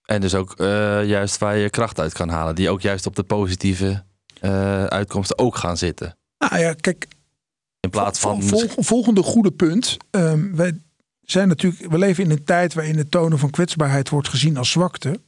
[0.02, 2.54] En dus ook eh, juist waar je kracht uit kan halen.
[2.54, 4.04] Die ook juist op de positieve
[4.40, 6.16] eh, uitkomsten ook gaan zitten.
[6.38, 7.06] Nou ja, kijk,
[7.80, 8.42] In plaats van...
[8.42, 9.96] Vol- vol- volgende goede punt.
[10.10, 10.80] Ehm, wij
[11.22, 14.70] zijn natuurlijk, we leven in een tijd waarin het tonen van kwetsbaarheid wordt gezien als
[14.70, 15.20] zwakte.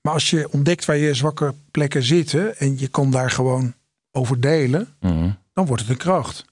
[0.00, 3.74] Maar als je ontdekt waar je zwakke plekken zitten en je kan daar gewoon
[4.10, 5.30] over delen, Mhm.
[5.52, 6.44] dan wordt het een kracht.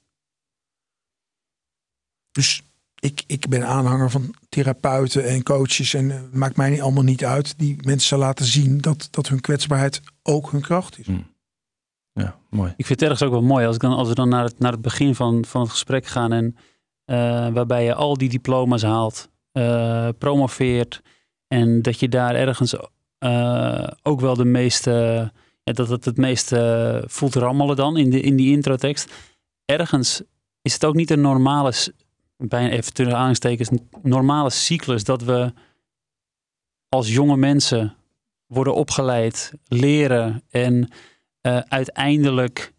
[2.32, 2.62] Dus
[3.00, 7.02] ik, ik ben aanhanger van therapeuten en coaches en eh, het maakt mij niet allemaal
[7.02, 11.06] niet uit die mensen laten zien dat, dat hun kwetsbaarheid ook hun kracht is.
[12.12, 12.74] Ja, mooi.
[12.76, 14.58] Ik vind het ergens ook wel mooi als, ik dan, als we dan naar het,
[14.58, 16.56] naar het begin van, van het gesprek gaan en
[17.04, 21.02] waarbij je al die diploma's haalt, eh, promoveert
[21.48, 22.76] en dat je daar ergens
[23.18, 28.36] eh, ook wel de meeste, dat het het meeste voelt rammelen dan in, de, in
[28.36, 29.12] die introtekst.
[29.64, 30.22] Ergens
[30.62, 31.72] is het ook niet een normale,
[32.36, 33.68] bijna even tussen aanstekens,
[34.02, 35.52] normale cyclus dat we
[36.88, 37.96] als jonge mensen
[38.46, 40.90] worden opgeleid, leren en
[41.40, 42.73] eh, uiteindelijk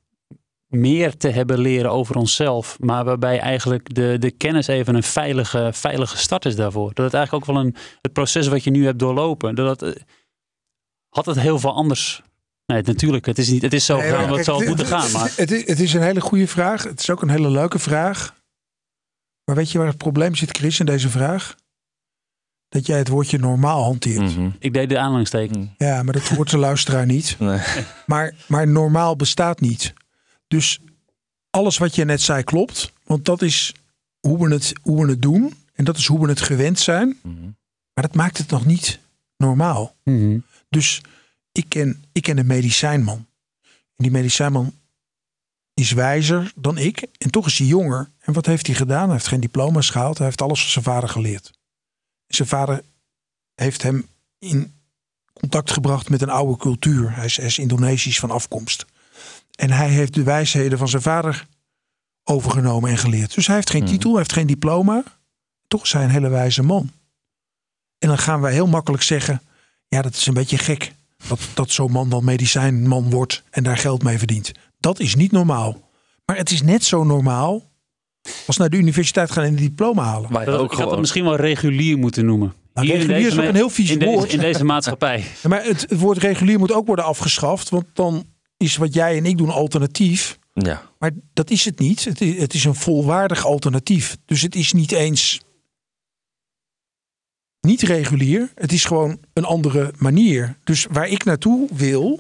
[0.76, 2.78] meer te hebben leren over onszelf.
[2.80, 6.94] Maar waarbij eigenlijk de, de kennis even een veilige, veilige start is daarvoor.
[6.94, 9.56] Dat het eigenlijk ook wel een, het proces wat je nu hebt doorlopen.
[9.56, 10.02] Dat het, eh,
[11.10, 12.22] had het heel veel anders.
[12.66, 13.26] Nee, natuurlijk.
[13.26, 15.12] Het is, niet, het is zo Nee, gaan wat het het- moeten gaan.
[15.12, 16.84] Maar Het, is- het is een hele goede vraag.
[16.84, 18.36] Het is ook een hele leuke vraag.
[19.46, 21.56] Maar weet je waar het probleem zit, Chris, in deze vraag?
[22.70, 24.22] Dat jij het woordje normaal hanteert.
[24.36, 24.50] Mhm.
[24.60, 25.58] ik deed de aanhalingstekens.
[25.58, 25.68] Mhm.
[25.78, 27.36] Ja, maar dat hoort de luisteraar niet.
[27.40, 27.60] Nee.
[28.06, 29.94] Maar, maar normaal bestaat niet.
[30.56, 30.80] Dus
[31.50, 32.94] alles wat je net zei klopt.
[33.04, 33.74] Want dat is
[34.20, 35.54] hoe we het, hoe we het doen.
[35.74, 37.20] En dat is hoe we het gewend zijn.
[37.24, 37.44] Mhm.
[37.94, 39.00] Maar dat maakt het nog niet
[39.38, 39.96] normaal.
[40.04, 40.40] Mhm.
[40.70, 41.02] Dus
[41.52, 43.28] ik ken, ik ken een medicijnman.
[43.96, 44.74] En die medicijnman
[45.74, 47.08] is wijzer dan ik.
[47.18, 48.12] En toch is hij jonger.
[48.20, 49.04] En wat heeft hij gedaan?
[49.04, 50.18] Hij heeft geen diploma's gehaald.
[50.18, 51.52] Hij heeft alles van zijn vader geleerd.
[52.28, 52.84] Zijn vader
[53.56, 54.08] heeft hem
[54.40, 54.74] in
[55.34, 57.16] contact gebracht met een oude cultuur.
[57.16, 58.86] Hij is, hij is Indonesisch van afkomst.
[59.56, 61.46] En hij heeft de wijsheden van zijn vader
[62.24, 63.36] overgenomen en geleerd.
[63.36, 63.92] Dus hij heeft geen Hmm.
[63.92, 65.04] titel, hij heeft geen diploma.
[65.68, 66.90] Toch is hij een hele wijze man.
[68.00, 69.42] En dan gaan wij heel makkelijk zeggen...
[69.88, 70.94] ja, dat is een beetje gek
[71.28, 73.44] dat, dat zo'n man dan medicijnman wordt...
[73.50, 74.52] en daar geld mee verdient.
[74.80, 75.90] Dat is niet normaal.
[76.26, 77.64] Maar het is net zo normaal...
[78.48, 80.32] als naar de universiteit gaan en een diploma halen.
[80.32, 82.54] Maar Dat- ook ik had het misschien wel regulier moeten noemen.
[82.74, 84.34] Nou, Hier regulier is ook een heel vies in deze, woord.
[84.34, 85.20] in deze maatschappij.
[85.44, 87.70] Ja, Maar het, het woord regulier moet ook worden afgeschaft.
[87.70, 88.26] Want dan
[88.58, 90.40] is wat jij en ik doen alternatief.
[90.54, 90.90] Ja.
[91.00, 92.04] Maar dat is het niet.
[92.04, 94.18] Het is, het is een volwaardig alternatief.
[94.26, 95.40] Dus het is niet eens
[97.62, 98.52] niet regulier.
[98.56, 100.58] Het is gewoon een andere manier.
[100.64, 102.20] Dus waar ik naartoe wil,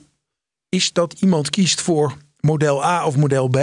[0.69, 3.57] is dat iemand kiest voor model A of model B.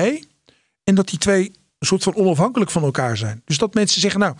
[0.84, 3.42] En dat die twee een soort van onafhankelijk van elkaar zijn.
[3.44, 4.34] Dus dat mensen zeggen, nou,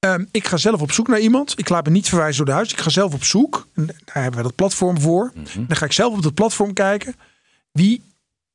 [0.00, 1.58] Ehm, ik ga zelf op zoek naar iemand.
[1.58, 2.72] Ik laat me niet verwijzen door de huis.
[2.72, 3.68] Ik ga zelf op zoek.
[3.74, 5.32] En daar hebben we dat platform voor.
[5.34, 5.66] Mhm.
[5.66, 7.14] Dan ga ik zelf op dat platform kijken
[7.72, 8.02] wie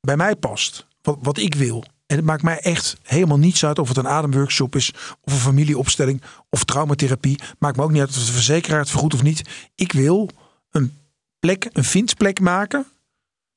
[0.00, 0.86] bij mij past.
[1.02, 1.84] Wat, wat ik wil.
[2.06, 5.38] En het maakt mij echt helemaal niets uit of het een ademworkshop is, of een
[5.38, 7.40] familieopstelling, of traumatherapie.
[7.58, 9.68] Maakt me ook niet uit of de verzekeraar het vergoedt of niet.
[9.74, 10.30] Ik wil
[10.70, 10.98] een
[11.38, 12.86] plek, een vindsplek maken.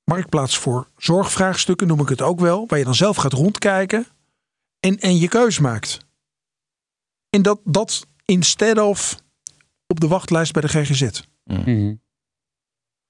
[0.03, 2.67] Marktplaats voor zorgvraagstukken noem ik het ook wel.
[2.67, 4.07] Waar je dan zelf gaat rondkijken
[4.79, 5.97] en, en je keus maakt.
[7.29, 9.21] En dat, dat instead of
[9.87, 11.21] op de wachtlijst bij de GGZ.
[11.43, 11.95] Mhm.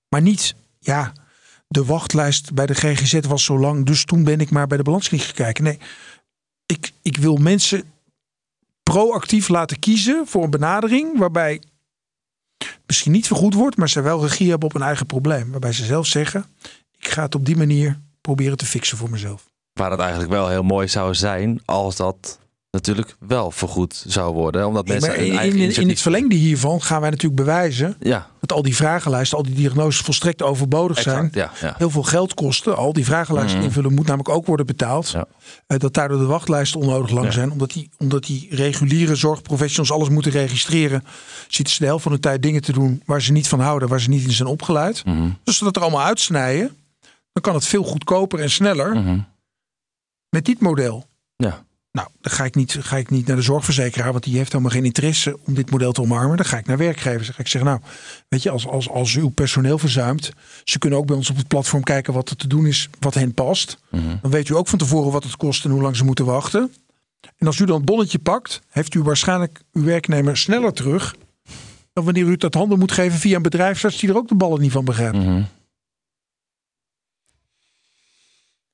[0.09, 1.13] Maar niet, ja,
[1.69, 4.83] de wachtlijst bij de GGZ was zo lang, dus toen ben ik maar bij de
[4.83, 5.63] balanskliniek gaan kijken.
[5.63, 5.79] Nee,
[6.65, 7.83] ik, ik wil mensen
[8.83, 11.61] proactief laten kiezen voor een benadering waarbij
[12.85, 15.51] misschien niet vergoed wordt, maar ze wel regie hebben op een eigen probleem.
[15.51, 16.45] Waarbij ze zelf zeggen,
[16.97, 19.49] ik ga het op die manier proberen te fixen voor mezelf.
[19.73, 22.39] Waar het eigenlijk wel heel mooi zou zijn als dat
[22.71, 24.67] natuurlijk wel vergoed zou worden.
[24.67, 28.61] Omdat mensen in, in, in het verlengde hiervan gaan wij natuurlijk bewijzen Ja, dat al
[28.61, 31.29] die vragenlijsten, al die diagnoses volstrekt overbodig zijn.
[31.33, 31.75] Ja, ja.
[31.77, 32.75] heel veel geld kosten.
[32.77, 33.67] Al die vragenlijsten Mhm.
[33.67, 35.09] invullen moet namelijk ook worden betaald.
[35.09, 35.25] Ja.
[35.67, 37.51] Eh, dat daardoor de wachtlijsten onnodig lang zijn.
[37.51, 41.03] Omdat die, omdat die reguliere zorgprofessionals alles moeten registreren.
[41.47, 43.89] Zitten ze de helft van de tijd dingen te doen waar ze niet van houden.
[43.89, 45.05] Waar ze niet in zijn opgeleid.
[45.05, 46.77] Mhm, Dus dat er allemaal uitsnijden.
[47.31, 49.19] Dan kan het veel goedkoper en sneller mhm.
[50.29, 51.07] met dit model.
[51.35, 51.67] Ja.
[51.91, 54.73] Nou, dan ga ik, niet, ga ik niet naar de zorgverzekeraar, want die heeft helemaal
[54.73, 56.37] geen interesse om dit model te omarmen.
[56.37, 57.25] Dan ga ik naar werkgevers.
[57.25, 57.81] Dan ga ik zeggen, nou,
[58.27, 60.31] weet je, als, als, als uw personeel verzuimt,
[60.63, 63.13] ze kunnen ook bij ons op het platform kijken wat er te doen is, wat
[63.13, 63.77] hen past.
[63.89, 64.15] Mhm.
[64.21, 66.73] Dan weet u ook van tevoren wat het kost en hoe lang ze moeten wachten.
[67.37, 71.15] En als u dan het bonnetje pakt, heeft u waarschijnlijk uw werknemer sneller terug
[71.93, 74.35] dan wanneer u het uit handen moet geven via een bedrijfsarts die er ook de
[74.35, 75.17] ballen niet van begrijpt.
[75.17, 75.41] Mhm.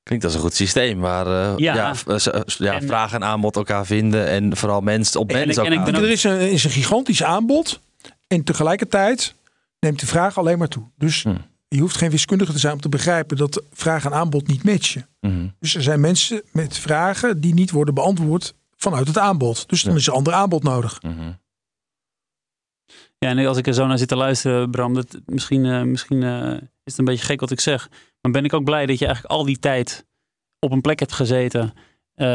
[0.06, 1.74] Klinkt als een goed systeem waar eh, Ja.
[1.74, 1.94] ja.
[1.94, 5.64] v- eh, ja, En- vraag en aanbod elkaar vinden en vooral mensen op En mensen
[5.64, 5.92] en ik elkaar.
[5.92, 7.80] ben Er is een, is een gigantisch aanbod.
[8.26, 9.34] En tegelijkertijd
[9.80, 10.84] neemt de vraag alleen maar toe.
[10.96, 11.34] Dus Hm.
[11.68, 15.06] je hoeft geen wiskundige te zijn om te begrijpen dat vraag en aanbod niet matchen.
[15.20, 15.46] Mhm.
[15.60, 19.68] Dus er zijn mensen met vragen die niet worden beantwoord vanuit het aanbod.
[19.68, 19.98] Dus dan Ja.
[19.98, 21.02] is er een ander aanbod nodig.
[21.02, 21.30] Mhm.
[23.18, 26.22] Ja, en als ik er zo naar zit te luisteren, Bram, dat, misschien, eh, misschien
[26.22, 27.88] eh, is het een beetje gek wat ik zeg.
[28.26, 30.06] Maar ben ik ook blij dat je eigenlijk al die tijd
[30.58, 31.72] op een plek hebt gezeten
[32.14, 32.26] eh,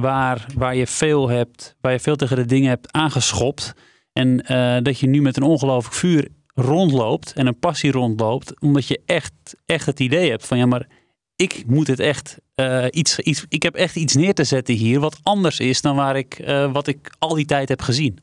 [0.00, 3.74] waar, waar je veel hebt, waar je veel tegen de dingen hebt aangeschopt.
[4.12, 8.86] En eh, dat je nu met een ongelooflijk vuur rondloopt en een passie rondloopt, omdat
[8.86, 9.32] je echt,
[9.66, 10.88] echt het idee hebt van ja, maar
[11.36, 15.00] ik moet het echt eh, iets, iets, ik heb echt iets neer te zetten hier
[15.00, 18.18] wat anders is dan waar ik, wat ik al die tijd heb gezien.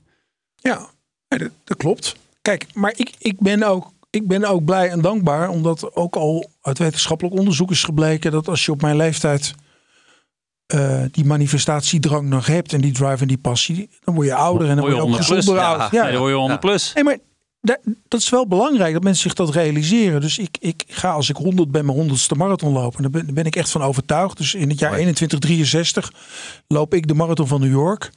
[0.55, 0.89] Ja,
[1.27, 2.15] dat, dat klopt.
[2.45, 5.49] Kijk, maar ik, ik, ben ook, ik ben ook blij en dankbaar.
[5.49, 9.53] Omdat ook al uit wetenschappelijk onderzoek is gebleken dat als je op mijn leeftijd
[10.65, 14.69] eh, die manifestatiedrang nog hebt en die drive en die passie, dan word je ouder
[14.69, 15.71] en dan Word word je ook 100 plus, gezonder ja.
[15.75, 15.91] oud.
[15.91, 16.67] Ja, Ja, dan word je 100 Ja.
[16.69, 16.93] plus.
[16.93, 17.17] Nee, maar
[17.61, 20.21] da- dat is wel belangrijk dat mensen zich dat realiseren.
[20.21, 23.01] Dus ik, ik ga als ik 100 ben, mijn 100ste marathon lopen.
[23.01, 24.37] Daar ben, daar ben ik echt van overtuigd.
[24.37, 25.13] Dus in het jaar Mooi.
[25.13, 26.11] 2163
[26.67, 28.11] loop ik de marathon van New York.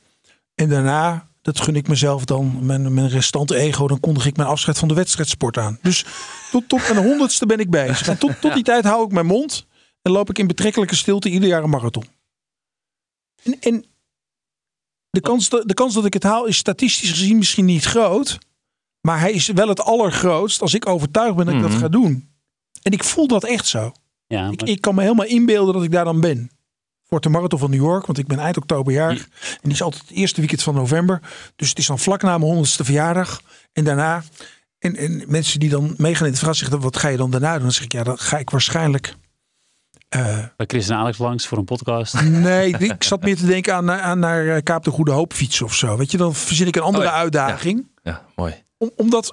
[0.54, 4.48] En daarna, dat gun ik mezelf dan, mijn, mijn restante ego, dan kondig ik mijn
[4.48, 5.78] afscheid van de wedstrijdsport aan.
[5.82, 6.04] Dus
[6.50, 8.08] tot, tot mijn honderdste ben ik bezig.
[8.08, 9.66] En tot, tot die tijd hou ik mijn mond
[10.02, 12.04] en loop ik in betrekkelijke stilte ieder jaar een marathon.
[13.42, 13.84] En, en
[15.10, 18.38] de, kans dat, de kans dat ik het haal is statistisch gezien misschien niet groot.
[19.00, 21.70] Maar hij is wel het allergrootst als ik overtuigd ben dat ik Mhm.
[21.70, 22.28] dat ga doen.
[22.82, 23.92] En ik voel dat echt zo.
[24.26, 26.50] Ja, ik kan me helemaal inbeelden dat ik daar dan ben.
[27.08, 29.22] Voor de marathon van New York, want ik ben eind oktober jarig.
[29.42, 31.20] En die is altijd het eerste weekend van november.
[31.56, 33.40] Dus het is dan vlak na mijn honderdste verjaardag.
[33.72, 34.22] En daarna,
[34.78, 37.52] en, en mensen die dan meegaan in het verhaal zeggen, wat ga je dan daarna
[37.52, 37.62] doen?
[37.62, 39.14] Dan zeg ik, ja, dan ga ik waarschijnlijk...
[40.08, 42.22] eh, bij Chris en Alex langs voor een podcast.
[42.22, 45.66] nee, ik zat meer te denken aan, aan naar eh, Kaap de Goede Hoop fietsen
[45.66, 45.96] of zo.
[45.96, 47.86] Weet je, dan verzin ik een andere Oh ja, uitdaging.
[48.02, 48.54] Ja, mooi.
[48.78, 49.32] Om, omdat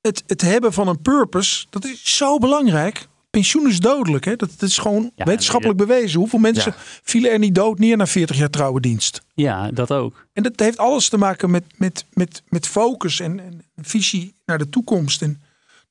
[0.00, 3.06] het, het hebben van een purpose, dat is zo belangrijk.
[3.36, 4.24] Pensioen is dodelijk.
[4.24, 4.36] Hè?
[4.36, 6.18] Dat, dat is gewoon Ja, wetenschappelijk bewezen.
[6.18, 6.82] Hoeveel mensen Ja.
[7.02, 9.22] vielen er niet dood neer na 40 jaar trouwe dienst?
[9.34, 10.26] Ja, dat ook.
[10.32, 14.58] En dat heeft alles te maken met, met, met, met focus en, en visie naar
[14.58, 15.22] de toekomst.
[15.22, 15.42] En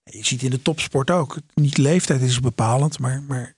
[0.03, 1.37] je ziet in de topsport ook.
[1.53, 3.55] Niet leeftijd is bepalend, maar, maar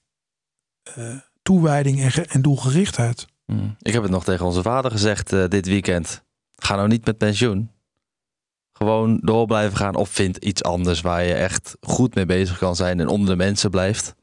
[0.84, 3.26] eh, toewijding en, en doelgerichtheid.
[3.46, 3.70] Mhm.
[3.82, 6.24] Ik heb het nog tegen onze vader gezegd eh, dit weekend.
[6.56, 7.70] Ga nou niet met pensioen.
[8.78, 12.76] Gewoon door blijven gaan of vind iets anders waar je echt goed mee bezig kan
[12.76, 14.16] zijn en onder de mensen blijft.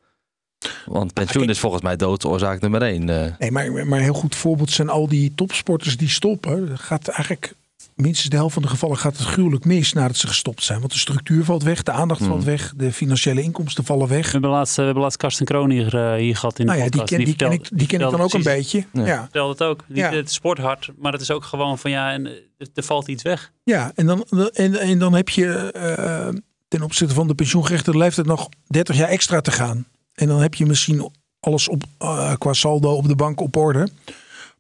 [0.87, 3.09] Want pensioen kijk- is volgens mij doodsoorzaak nummer één.
[3.09, 3.33] eh.
[3.39, 6.69] Nee, maar, maar een heel goed voorbeeld zijn al die topsporters die stoppen.
[6.69, 7.55] Dat gaat eigenlijk
[7.95, 10.79] minstens de helft van de gevallen gaat het gruwelijk mis nadat ze gestopt zijn.
[10.81, 12.29] Want de structuur valt weg, de aandacht Hmm.
[12.29, 14.25] valt weg, de financiële inkomsten vallen weg.
[14.27, 16.85] We hebben laatst, we hebben laatst Karsten Kroon hier, eh, hier gehad in de Nou
[16.85, 17.17] ja, die podcast.
[17.17, 18.85] ken, die ken ik, die ken ik dan ook een beetje.
[18.93, 19.07] Ja.
[19.07, 19.23] Ja.
[19.23, 19.85] vertelde het ook.
[19.89, 20.13] Ja.
[20.13, 23.53] het sporthard, maar het is ook gewoon van ja, en, eh, er, valt iets weg.
[23.65, 26.29] Ja, en dan, en, en dan heb je eh,
[26.69, 29.87] ten opzichte van de pensioengerechte leeftijd nog 30 jaar extra te gaan.
[30.15, 33.89] En dan heb je misschien alles op, eh, qua saldo op de bank op orde.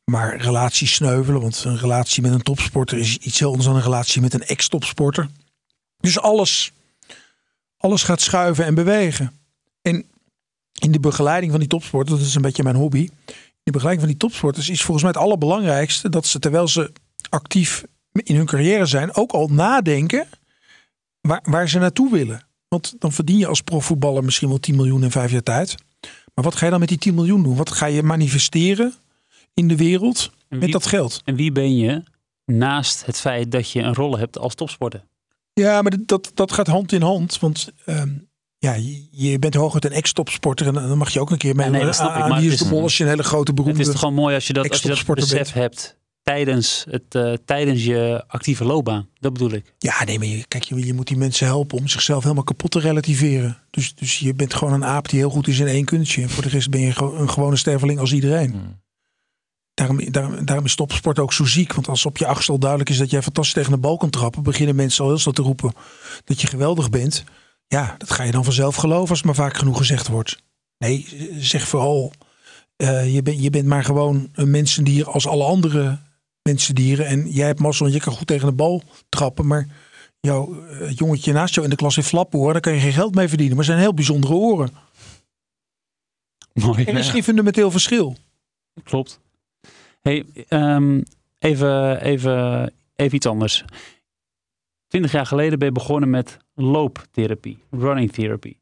[0.04, 3.82] Maar relaties sneuvelen, want een relatie met een topsporter is iets heel anders dan een
[3.82, 5.28] relatie met een ex-topsporter.
[6.00, 6.72] Dus alles,
[7.76, 9.32] alles gaat schuiven en bewegen.
[9.82, 10.04] En
[10.72, 13.08] in de begeleiding van die topsporters, dat is een beetje mijn hobby.
[13.28, 16.92] In de begeleiding van die topsporters is volgens mij het allerbelangrijkste dat ze terwijl ze
[17.28, 20.26] actief in hun carrière zijn, ook al nadenken
[21.20, 22.46] waar, waar ze naartoe willen.
[22.68, 25.74] Want dan verdien je als profvoetballer misschien wel 10 miljoen in vijf jaar tijd.
[26.34, 27.56] Maar wat ga je dan met die 10 miljoen doen?
[27.56, 28.94] Wat ga je manifesteren
[29.54, 31.22] in de wereld met dat geld?
[31.24, 32.02] en wie ben je
[32.44, 35.04] naast het feit dat je een rol hebt als topsporter?
[35.52, 37.38] Ja, maar dat- dat, gaat hand in hand.
[37.38, 38.10] Want ehm,
[38.58, 40.66] ja, je, je bent hooguit een ex-topsporter.
[40.66, 42.40] En dan mag je ook een keer mee Ja, nee, dat snap ik, aan maar
[42.40, 43.80] Wie het is de mol als je een hele grote Het beroemde...
[43.80, 47.14] is toch gewoon mooi als je dat, als je dat ex-topsporter besef hebt tijdens, het,
[47.14, 49.08] eh, tijdens je actieve loopbaan.
[49.20, 49.74] Dat bedoel ik.
[49.78, 52.70] Ja, nee, maar je, kijk, je, je moet die mensen helpen om zichzelf helemaal kapot
[52.70, 53.58] te relativeren.
[53.70, 56.22] Dus, dus je bent gewoon een aap die heel goed is in één kunstje.
[56.22, 58.50] En voor de rest ben je gewoon een gewone sterveling als iedereen.
[58.50, 58.82] Hmm.
[59.74, 61.72] Daarom, daarom, daarom is topsport ook zo ziek.
[61.72, 64.10] Want als op je achtste al duidelijk is dat jij fantastisch tegen de bal kan
[64.10, 65.72] trappen, beginnen mensen al heel snel te roepen
[66.24, 67.24] dat je geweldig bent.
[67.66, 70.42] Ja, dat ga je dan vanzelf geloven als het maar vaak genoeg gezegd wordt.
[70.78, 71.08] Nee,
[71.38, 72.12] zeg vooral,
[72.76, 75.98] eh, je, bent je bent maar gewoon een mensendier als alle andere
[76.42, 77.06] mensendieren.
[77.06, 79.46] En jij hebt mazzel en je kan goed tegen de bal trappen.
[79.46, 79.68] Maar
[80.20, 83.14] jouw eh, jongetje naast jou in de klas heeft flaporen, daar kan je geen geld
[83.14, 83.56] mee verdienen.
[83.56, 84.70] Maar zijn heel bijzondere oren.
[86.52, 86.84] Mooi.
[86.84, 88.16] Er is geen fundamenteel verschil.
[88.82, 89.20] Klopt.
[90.08, 91.00] Hey, ehm,
[91.38, 93.64] even, even, even iets anders.
[94.86, 98.56] Twintig jaar geleden ben je begonnen met looptherapie, running therapy.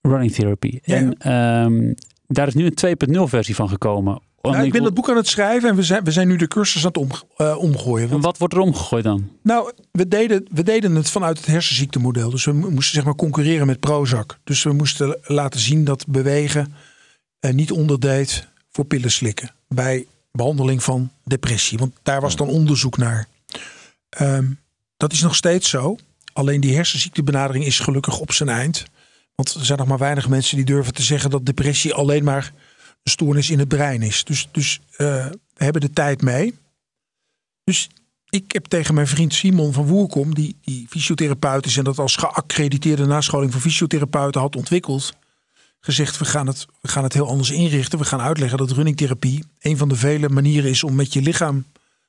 [0.00, 0.78] Running therapy.
[0.82, 0.96] Ja.
[0.96, 1.92] En ehm,
[2.26, 2.74] daar is nu een
[3.16, 4.20] 2.0 versie van gekomen.
[4.42, 6.36] Nou, ik ben wil- dat boek aan het schrijven en we zijn, we zijn nu
[6.36, 8.10] de cursus aan het om, eh, omgooien.
[8.10, 9.30] En wat wordt er omgegooid dan?
[9.42, 12.30] nou, we deden, we deden het vanuit het hersenziektemodel.
[12.30, 14.38] Dus we mo- moesten zeg maar concurreren met Prozac.
[14.44, 16.74] Dus we moesten laten zien dat bewegen
[17.40, 18.48] eh, niet onderdeed
[18.80, 19.50] voor pillen slikken.
[19.68, 21.78] Bij behandeling van depressie.
[21.78, 23.28] Want daar was dan onderzoek naar.
[24.08, 24.50] Ehm,
[24.96, 25.96] dat is nog steeds zo.
[26.32, 28.84] Alleen die hersenziektebenadering is gelukkig op zijn eind.
[29.34, 32.52] Want er zijn nog maar weinig mensen die durven te zeggen dat depressie alleen maar
[33.02, 34.24] een stoornis in het brein is.
[34.24, 36.54] Dus, dus eh, we hebben de tijd mee.
[37.64, 37.88] Dus
[38.28, 42.16] ik heb tegen mijn vriend Simon van Woerkom, die, die fysiotherapeut is en dat als
[42.16, 45.12] geaccrediteerde nascholing voor fysiotherapeuten had ontwikkeld,
[45.80, 47.98] gezegd: we gaan, het, we gaan het heel anders inrichten.
[47.98, 51.64] We gaan uitleggen dat runningtherapie een van de vele manieren is om met je lichaam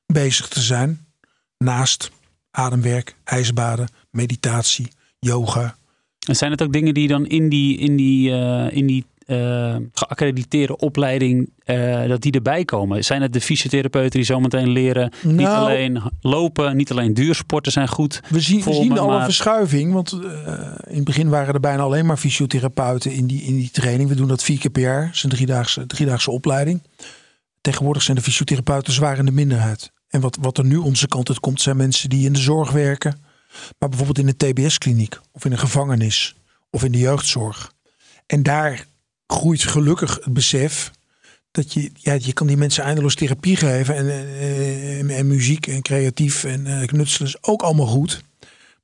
[0.05, 1.05] bezig te zijn.
[1.57, 2.11] Naast
[2.51, 4.87] ademwerk, ijsbaden, meditatie,
[5.19, 5.75] yoga.
[6.27, 9.75] En zijn het ook dingen die dan in die, in die, eh, in die eh,
[9.93, 13.03] geaccrediteerde opleiding, eh, dat die erbij komen?
[13.03, 17.87] Zijn het de fysiotherapeuten die zometeen leren niet Nou- alleen lopen, niet alleen duursporten zijn
[17.87, 19.93] goed, We zien, we Voor zien me, al een verschuiving.
[19.93, 20.53] Want eh,
[20.87, 24.09] in het begin waren er bijna alleen maar fysiotherapeuten in die, in die training.
[24.09, 25.05] We doen dat vier keer per jaar.
[25.05, 26.81] Het is een driedaagse, driedaagse opleiding.
[27.61, 29.91] Tegenwoordig zijn de fysiotherapeuten zwaar in de minderheid.
[30.09, 32.71] En wat, wat er nu onze kant uit komt, zijn mensen die in de zorg
[32.71, 33.21] werken.
[33.79, 35.19] Maar bijvoorbeeld in een TBS-kliniek.
[35.31, 36.35] Of in een gevangenis.
[36.69, 37.71] Of in de jeugdzorg.
[38.25, 38.85] En daar
[39.31, 40.91] groeit gelukkig het besef
[41.51, 43.95] dat je, ja, je kan die mensen eindeloos therapie geven.
[43.95, 48.23] En, eh, en, muziek en creatief en eh, knutselen is ook allemaal goed.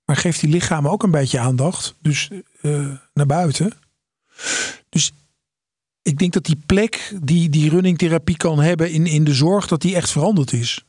[0.06, 1.96] Maar geeft die lichamen ook een beetje aandacht.
[2.02, 2.30] Dus
[2.62, 3.72] eh, naar buiten.
[4.90, 5.12] Dus
[6.02, 9.82] ik denk dat die plek die die runningtherapie kan hebben in, in de zorg, dat
[9.82, 10.86] die echt veranderd is.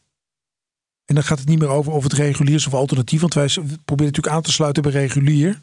[1.05, 3.21] En dan gaat het niet meer over of het regulier is of alternatief.
[3.21, 3.47] Want wij
[3.85, 5.61] proberen natuurlijk aan te sluiten bij regulier.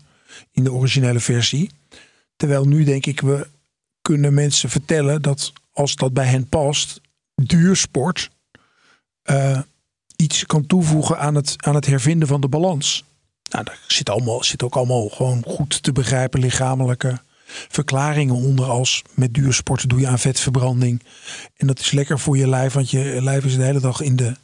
[0.51, 1.69] In de originele versie.
[2.35, 3.47] Terwijl nu denk ik, we
[4.05, 7.01] kunnen mensen vertellen dat als dat bij hen past,
[7.35, 8.29] duursport
[9.21, 9.59] eh,
[10.15, 13.03] iets kan toevoegen aan het, aan het hervinden van de balans.
[13.51, 19.01] Nou, daar zit, allemaal, zit ook allemaal gewoon goed te begrijpen lichamelijke verklaringen onder als
[19.13, 21.03] met duursport doe je aan vetverbranding.
[21.57, 24.15] En dat is lekker voor je lijf, want je lijf is de hele dag in
[24.15, 24.35] de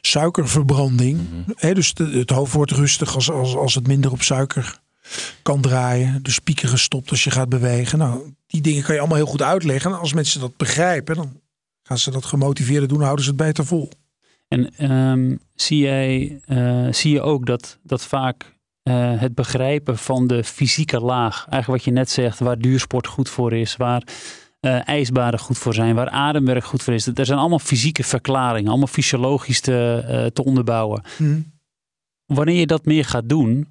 [0.00, 1.20] suikerverbranding.
[1.54, 4.80] Hè, dus de- het hoofd wordt rustig als, als, als het minder op suiker
[5.42, 6.22] kan draaien.
[6.22, 7.98] Dus piekeren stopt als je gaat bewegen.
[7.98, 9.90] Nou, die dingen kan je allemaal heel goed uitleggen.
[9.90, 11.40] En als mensen dat begrijpen, dan
[11.82, 13.88] gaan ze dat gemotiveerd doen, houden ze het beter vol.
[14.48, 20.26] En ehm, zie, jij, eh, zie je ook dat, dat vaak eh, het begrijpen van
[20.26, 24.02] de fysieke laag, eigenlijk wat je net zegt, waar duursport goed voor is, waar
[24.84, 27.06] ijsbaden goed voor zijn, waar ademwerk goed voor is.
[27.06, 31.02] Er zijn allemaal fysieke verklaringen, allemaal fysiologisch te, te onderbouwen.
[31.16, 31.40] Hm.
[32.26, 33.68] Wanneer je dat meer gaat doen,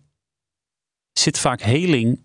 [1.19, 2.19] zit vaak heling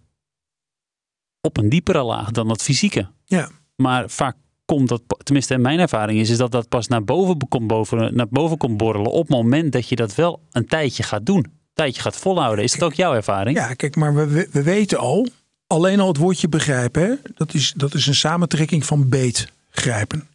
[1.41, 3.09] op een diepere laag dan dat fysieke.
[3.25, 3.51] Ja.
[3.77, 7.49] Maar vaak komt dat, tenminste in mijn ervaring is, is dat dat pas naar boven,
[7.49, 11.03] komt boven, naar boven komt borrelen op het moment dat je dat wel een tijdje
[11.03, 11.37] gaat doen.
[11.45, 12.65] Een tijdje gaat volhouden.
[12.65, 13.57] Is dat ook jouw ervaring?
[13.57, 15.29] Ja, kijk, maar we- we, we weten al,
[15.67, 20.29] alleen al het woordje begrijpen, hè, dat, is, dat is een samentrekking van beetgrijpen.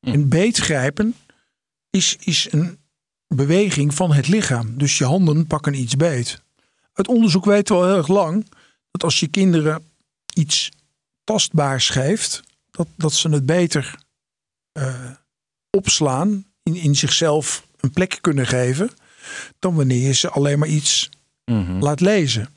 [0.00, 0.12] Hm.
[0.12, 1.14] En beetgrijpen
[1.90, 2.78] is, is een
[3.34, 4.78] beweging van het lichaam.
[4.78, 6.42] Dus je handen pakken iets beet.
[6.96, 8.46] Uit onderzoek weten we al heel erg lang
[8.90, 9.84] dat als je kinderen
[10.34, 10.68] iets
[11.24, 13.98] tastbaars geeft, dat, dat ze het beter
[14.72, 15.10] eh,
[15.70, 18.90] opslaan, in, in zichzelf een plek kunnen geven,
[19.58, 21.08] dan wanneer je ze alleen maar iets
[21.44, 21.78] Mhm.
[21.82, 22.48] laat lezen.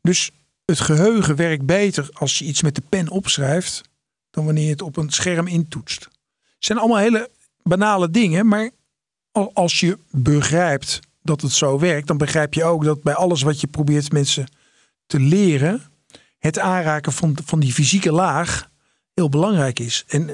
[0.00, 0.30] Dus
[0.64, 3.82] het geheugen werkt beter als je iets met de pen opschrijft
[4.30, 6.04] dan wanneer je het op een scherm intoetst.
[6.04, 7.30] Het zijn allemaal hele
[7.62, 8.70] banale dingen, maar
[9.32, 13.42] al- als je begrijpt dat het zo werkt, dan begrijp je ook dat bij alles
[13.42, 14.46] wat je probeert mensen
[15.06, 15.82] te leren,
[16.38, 18.70] het aanraken van, van die fysieke laag
[19.14, 20.04] heel belangrijk is.
[20.08, 20.26] En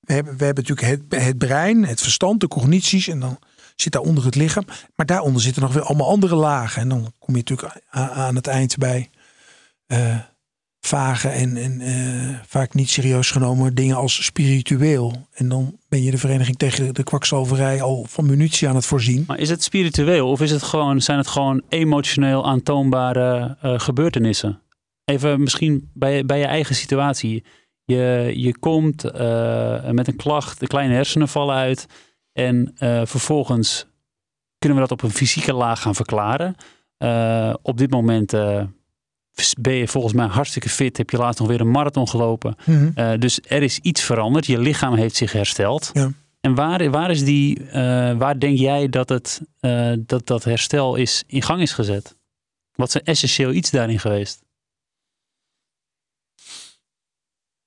[0.00, 3.38] we hebben, we hebben natuurlijk het, het brein, het verstand, de cognities en dan
[3.76, 4.64] zit daaronder het lichaam.
[4.94, 6.82] Maar daaronder zitten nog weer allemaal andere lagen.
[6.82, 9.10] En dan kom je natuurlijk aan het eind bij
[9.86, 10.18] eh,
[10.80, 15.28] vage en, en eh, vaak niet serieus genomen dingen als spiritueel.
[15.32, 19.24] En dan ben je de vereniging tegen de kwakzalverij al van munitie aan het voorzien.
[19.26, 24.60] Maar is het spiritueel of is het gewoon, zijn het gewoon emotioneel aantoonbare eh, gebeurtenissen?
[25.04, 27.44] Even misschien bij, bij je eigen situatie.
[27.84, 31.86] Je, je komt eh, met een klacht, de kleine hersenen vallen uit.
[32.32, 33.86] En eh, vervolgens
[34.58, 36.54] kunnen we dat op een fysieke laag gaan verklaren.
[37.62, 38.32] Op dit moment
[39.58, 40.96] ben je volgens mij hartstikke fit.
[40.96, 42.56] Heb je laatst nog weer een marathon gelopen.
[42.66, 42.90] Mhm.
[42.94, 44.46] Eh, dus er is iets veranderd.
[44.46, 45.90] Je lichaam heeft zich hersteld.
[45.92, 46.12] Ja.
[46.40, 50.94] En waar, waar, is die, eh, waar denk jij dat, het, eh, dat dat herstel
[50.94, 52.16] is, in gang is gezet?
[52.74, 54.44] Wat is een essentieel iets daarin geweest?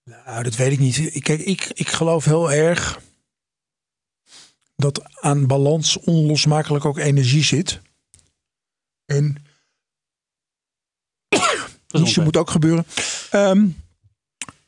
[0.03, 0.97] Nou, dat weet ik niet.
[1.15, 3.01] Ik- Kijk, ik, ik geloof heel erg
[4.75, 7.81] dat aan balans onlosmakelijk ook energie zit.
[9.05, 9.35] En
[11.97, 12.85] Niezen moet ook gebeuren.
[13.29, 13.67] Ehm,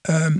[0.01, 0.39] ehm,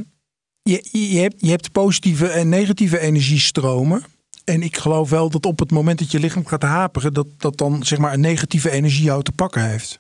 [0.62, 4.04] je, je, hebt, je hebt positieve en negatieve energiestromen.
[4.44, 7.58] En ik geloof wel dat op het moment dat je lichaam gaat haperen, dat, dat
[7.58, 9.98] dan zeg maar een negatieve energie jou te pakken heeft.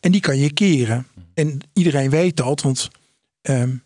[0.00, 1.06] En die kan je keren.
[1.34, 2.88] En iedereen weet dat, want
[3.40, 3.76] ehm,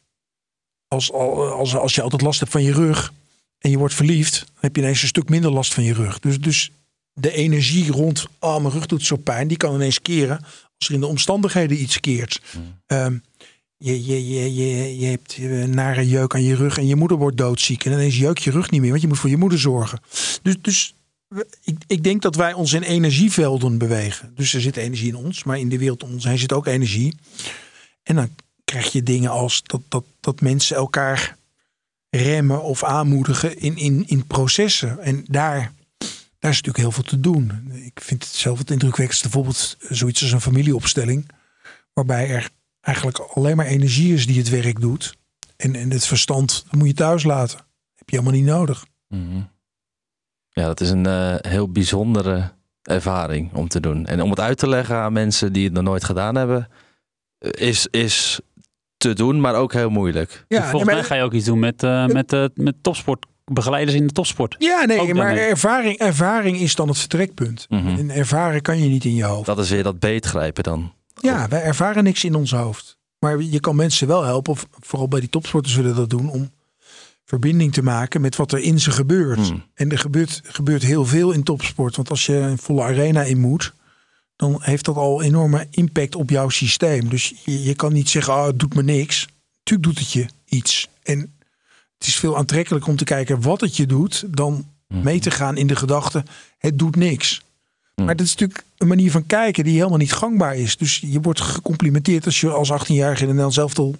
[0.88, 3.12] als, als, als je altijd last hebt van je rug
[3.58, 6.18] en je wordt verliefd, dan heb je ineens een stuk minder last van je rug.
[6.20, 6.70] Dus, dus
[7.12, 10.44] de energie rond, oh mijn rug doet zo pijn, die kan ineens keren
[10.82, 12.40] als er in de omstandigheden iets keert.
[12.86, 13.16] Ehm,
[13.76, 17.16] je, je, je, je, je hebt een nare jeuk aan je rug en je moeder
[17.16, 17.84] wordt doodziek.
[17.84, 20.00] En ineens jeuk je rug niet meer, want je moet voor je moeder zorgen.
[20.42, 20.94] Dus, dus
[21.62, 24.32] ik, ik denk dat wij ons in energievelden bewegen.
[24.34, 26.66] Dus er zit energie in ons, maar in de wereld om ons heen zit ook
[26.66, 27.14] energie.
[28.02, 28.28] En dan
[28.64, 31.36] krijg je dingen als dat, dat, dat mensen elkaar
[32.10, 34.98] remmen of aanmoedigen in, in, in processen.
[34.98, 35.72] En daar,
[36.42, 37.72] daar is natuurlijk heel veel te doen.
[37.84, 41.28] Ik vind het zelf het indrukwekkendste bijvoorbeeld zoiets als een familieopstelling.
[41.92, 45.16] Waarbij er eigenlijk alleen maar energie is die het werk doet.
[45.56, 47.58] En, en het verstand dat moet je thuis laten.
[47.94, 48.86] Heb je helemaal niet nodig.
[49.08, 49.40] Mhm.
[50.48, 54.06] Ja, dat is een eh, heel bijzondere ervaring om te doen.
[54.06, 56.68] En om het uit te leggen aan mensen die het nog nooit gedaan hebben,
[57.38, 58.40] eh, is, is
[58.96, 60.44] te doen, maar ook heel moeilijk.
[60.48, 63.96] Ja, Volgens mij ga je ook iets doen met, eh, met, eh, met topsport, begeleiders
[63.96, 64.54] in de topsport.
[64.58, 67.66] Ja, nee, Ook maar ervaring, ervaring is dan het vertrekpunt.
[67.68, 67.86] Mhm.
[67.86, 69.46] En ervaren kan je niet in je hoofd.
[69.46, 70.92] Dat is weer dat beetgrijpen dan.
[71.20, 72.98] Ja, wij ervaren niks in ons hoofd.
[73.18, 76.50] Maar je kan mensen wel helpen, of vooral bij die topsporters zullen dat doen, om
[77.24, 79.48] verbinding te maken met wat er in ze gebeurt.
[79.48, 79.64] Hmm.
[79.74, 81.96] En er gebeurt, gebeurt heel veel in topsport.
[81.96, 83.72] Want als je een volle arena in moet,
[84.36, 87.08] dan heeft dat al enorme impact op jouw systeem.
[87.08, 89.28] Dus je, je kan niet zeggen, oh, het doet me niks.
[89.62, 90.88] Tuurlijk doet het je iets.
[91.02, 91.34] En
[92.02, 95.04] het is veel aantrekkelijker om te kijken wat het je doet, dan Mhm.
[95.04, 96.24] mee te gaan in de gedachte,
[96.58, 97.42] het doet niks.
[97.94, 98.04] Hmm.
[98.04, 100.76] Maar dat is natuurlijk een manier van kijken die helemaal niet gangbaar is.
[100.76, 103.94] Dus je wordt gecomplimenteerd als je als 18-jarige in een Nederlands elftal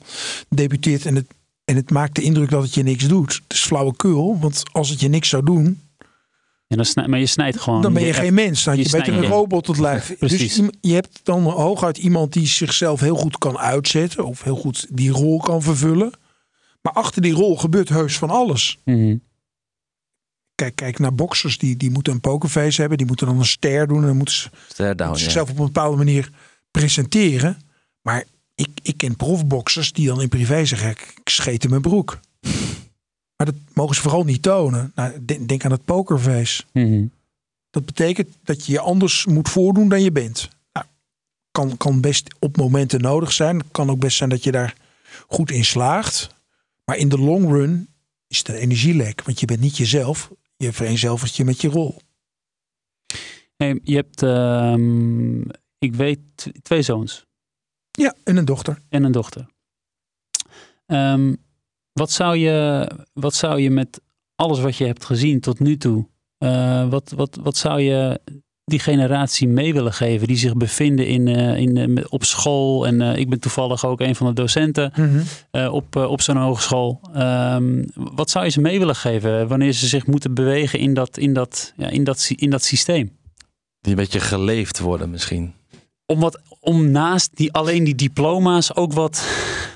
[0.48, 1.26] debuteert en het,
[1.64, 3.32] en het maakt de indruk dat het je niks doet.
[3.48, 5.80] Het is flauwekul, want als het je niks zou doen,
[6.68, 7.82] En dan snij, maar je snijdt gewoon.
[7.82, 8.64] dan ben je geen mens.
[8.64, 10.14] Dan je je beter een robot tot lijf.
[10.18, 10.55] Precies.
[10.57, 14.86] Dus je hebt dan hooguit iemand die zichzelf heel goed kan uitzetten of heel goed
[14.90, 16.12] die rol kan vervullen.
[16.83, 18.78] Maar achter die rol gebeurt heus van alles.
[18.85, 19.16] Mhm.
[20.55, 22.99] Kijk, kijk naar boxers, die, die moeten een pokerface hebben.
[22.99, 24.01] Die moeten dan een ster doen.
[24.01, 26.30] En dan moeten ze down, zichzelf op een bepaalde manier
[26.70, 27.61] presenteren.
[28.03, 28.24] Maar
[28.55, 32.20] ik, ik ken profboxers die dan in privé zeggen, ik scheet in mijn broek.
[33.37, 34.93] Maar dat mogen ze vooral niet tonen.
[34.95, 36.62] Nou, denk, denk aan het pokerface.
[36.72, 37.07] Mhm.
[37.70, 40.49] Dat betekent dat je je anders moet voordoen dan je bent.
[40.72, 40.87] Nou,
[41.51, 43.59] kan, kan best op momenten nodig zijn.
[43.59, 44.74] Het kan ook best zijn dat je daar
[45.28, 46.32] goed in slaagt.
[46.85, 47.89] Maar in de long run
[48.26, 49.22] is het een energielek.
[49.22, 50.30] Want je bent niet jezelf.
[50.57, 52.01] Je vereenzelvigt je met je rol.
[53.57, 55.41] Hey, je hebt, ehm,
[55.78, 57.26] ik weet, twee zoons
[57.91, 58.78] Ja, en een dochter.
[58.89, 59.51] en een dochter.
[60.87, 61.35] Ehm,
[61.93, 64.01] wat, zou je, wat zou je met
[64.35, 66.09] alles wat je hebt gezien tot nu toe,
[66.39, 68.20] eh, wat, wat, wat zou je
[68.72, 72.86] die generatie mee willen geven die zich bevinden in, eh, in, eh, op school?
[72.86, 74.92] En eh, ik ben toevallig ook een van de docenten
[75.50, 77.00] eh, op, op zo'n hogeschool.
[77.14, 81.18] Ehm, wat zou je ze mee willen geven wanneer ze zich moeten bewegen in dat,
[81.18, 83.10] in dat, ja, in dat, in dat systeem?
[83.80, 85.52] Die een beetje geleefd worden misschien.
[86.06, 89.24] Om, wat, om naast die, alleen die diploma's ook wat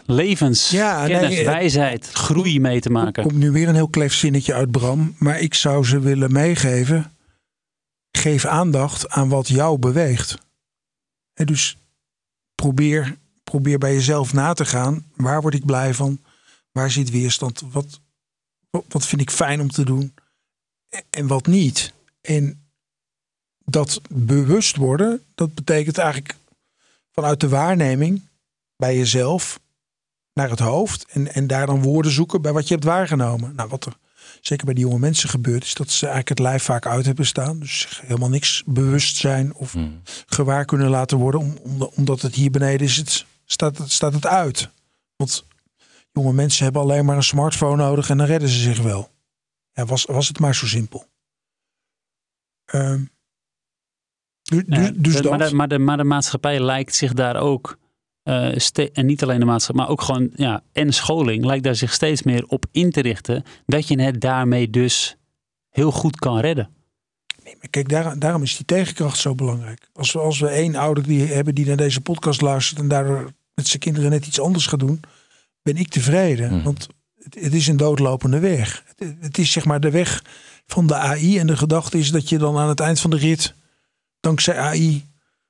[0.06, 3.22] levens, Ja, kennis, nee, wijsheid, groei mee te maken.
[3.22, 5.14] komt nu weer een heel kleef zinnetje uit Bram.
[5.18, 7.10] Maar ik zou ze willen meegeven.
[8.16, 10.38] Geef aandacht aan wat jou beweegt.
[11.32, 11.76] Hè, dus
[12.54, 15.06] probeer, probeer bij jezelf na te gaan.
[15.16, 16.20] Waar word ik blij van?
[16.72, 17.60] Waar zit weerstand?
[17.60, 18.00] Wat,
[18.70, 20.14] wat, wat vind ik fijn om te doen?
[20.88, 21.92] En- En wat niet?
[22.20, 22.66] En
[23.64, 26.34] dat bewust worden, dat betekent eigenlijk
[27.12, 28.28] vanuit de waarneming
[28.76, 29.60] bij jezelf
[30.32, 31.06] naar het hoofd.
[31.06, 33.54] En, en daar dan woorden zoeken bij wat je hebt waargenomen.
[33.54, 33.96] Nou, wat er
[34.46, 37.26] zeker bij die jonge mensen gebeurt, is dat ze eigenlijk het lijf vaak uit hebben
[37.26, 37.58] staan.
[37.60, 40.00] Dus zich helemaal niks bewust zijn of Mm.
[40.26, 41.40] gewaar kunnen laten worden.
[41.40, 44.70] Om, om- omdat het hier beneden is, het, staat, het, staat het uit.
[45.16, 45.44] Want
[46.12, 49.10] jonge mensen hebben alleen maar een smartphone nodig en dan redden ze zich wel.
[49.72, 51.06] Ja, was, was het maar zo simpel.
[52.64, 53.04] Ehm,
[54.42, 54.62] dus
[54.94, 55.24] dus dat.
[55.38, 57.78] maar, de, maar, de, maar de maatschappij lijkt zich daar ook,
[58.26, 61.74] eh, ste- en niet alleen de maatschappij, maar ook gewoon, ja, en scholing lijkt daar
[61.74, 63.44] zich steeds meer op in te richten.
[63.66, 65.16] Dat je het daarmee dus
[65.70, 66.68] heel goed kan redden.
[67.44, 69.88] Nee, maar kijk, daar, daarom is die tegenkracht zo belangrijk.
[69.92, 73.32] Als we, als we één ouder die hebben die naar deze podcast luistert en daardoor
[73.54, 75.00] met zijn kinderen net iets anders gaat doen,
[75.62, 76.54] ben ik tevreden.
[76.54, 76.62] Mhm.
[76.62, 78.84] Want het, het is een doodlopende weg.
[78.96, 80.22] Het, het is zeg maar de weg
[80.66, 81.38] van de AI.
[81.38, 83.54] En de gedachte is dat je dan aan het eind van de rit,
[84.20, 85.04] dankzij AI,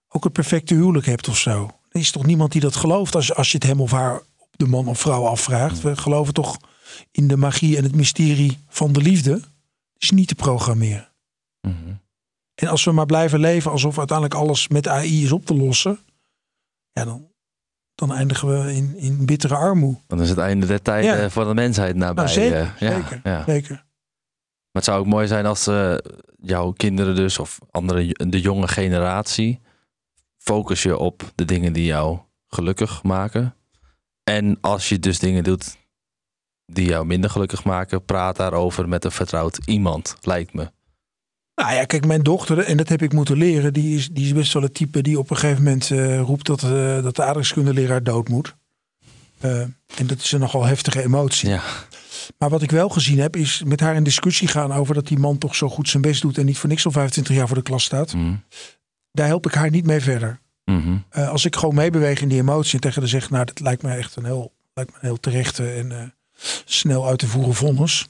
[0.08, 1.70] ook het perfecte huwelijk hebt of zo.
[1.96, 4.48] Er is toch niemand die dat gelooft als, als je het hem of haar op
[4.50, 5.80] de man of vrouw afvraagt.
[5.80, 6.56] We geloven toch
[7.10, 9.40] in de magie en het mysterie van de liefde.
[9.98, 11.12] Is niet te programmeren.
[11.60, 11.74] Mhm.
[12.54, 15.98] En als we maar blijven leven alsof uiteindelijk alles met AI is op te lossen,
[16.92, 17.28] ja, dan,
[17.94, 19.98] dan eindigen we in, in bittere armoede.
[20.06, 21.30] Dan is het einde der tijden Ja.
[21.30, 22.24] voor de mensheid nabij.
[22.24, 23.20] Nou, zeker, eh, ja, zeker.
[23.24, 23.44] ja.
[23.46, 23.74] Zeker.
[23.74, 23.84] Maar
[24.72, 25.94] het zou ook mooi zijn als eh,
[26.40, 29.60] jouw kinderen dus, of andere, de jonge generatie,
[30.46, 33.54] focus je op de dingen die jou gelukkig maken.
[34.24, 35.76] En als je dus dingen doet
[36.66, 40.70] die jou minder gelukkig maken, praat daarover met een vertrouwd iemand, lijkt me.
[41.54, 44.32] Nou ja, kijk, mijn dochter, en dat heb ik moeten leren, die is, die is
[44.32, 47.22] best wel het type die op een gegeven moment eh, roept dat, eh, dat de
[47.22, 48.56] aardrijkskundeleraar dood moet.
[49.38, 49.60] Eh,
[49.96, 51.48] en dat is een nogal heftige emotie.
[51.48, 51.62] Ja.
[52.38, 55.18] Maar wat ik wel gezien heb, is met haar in discussie gaan over dat die
[55.18, 57.56] man toch zo goed zijn best doet en niet voor niks al 25 jaar voor
[57.56, 58.14] de klas staat.
[58.14, 58.34] Mhm.
[59.16, 60.40] Daar help ik haar niet mee verder.
[60.64, 60.96] Mhm.
[61.08, 63.82] Eh, als ik gewoon meebeweeg in die emotie en tegen haar zeg, nou, dat lijkt
[63.82, 65.98] me echt een heel, lijkt me een heel terechte en eh,
[66.64, 68.08] snel uit te voeren vonnis.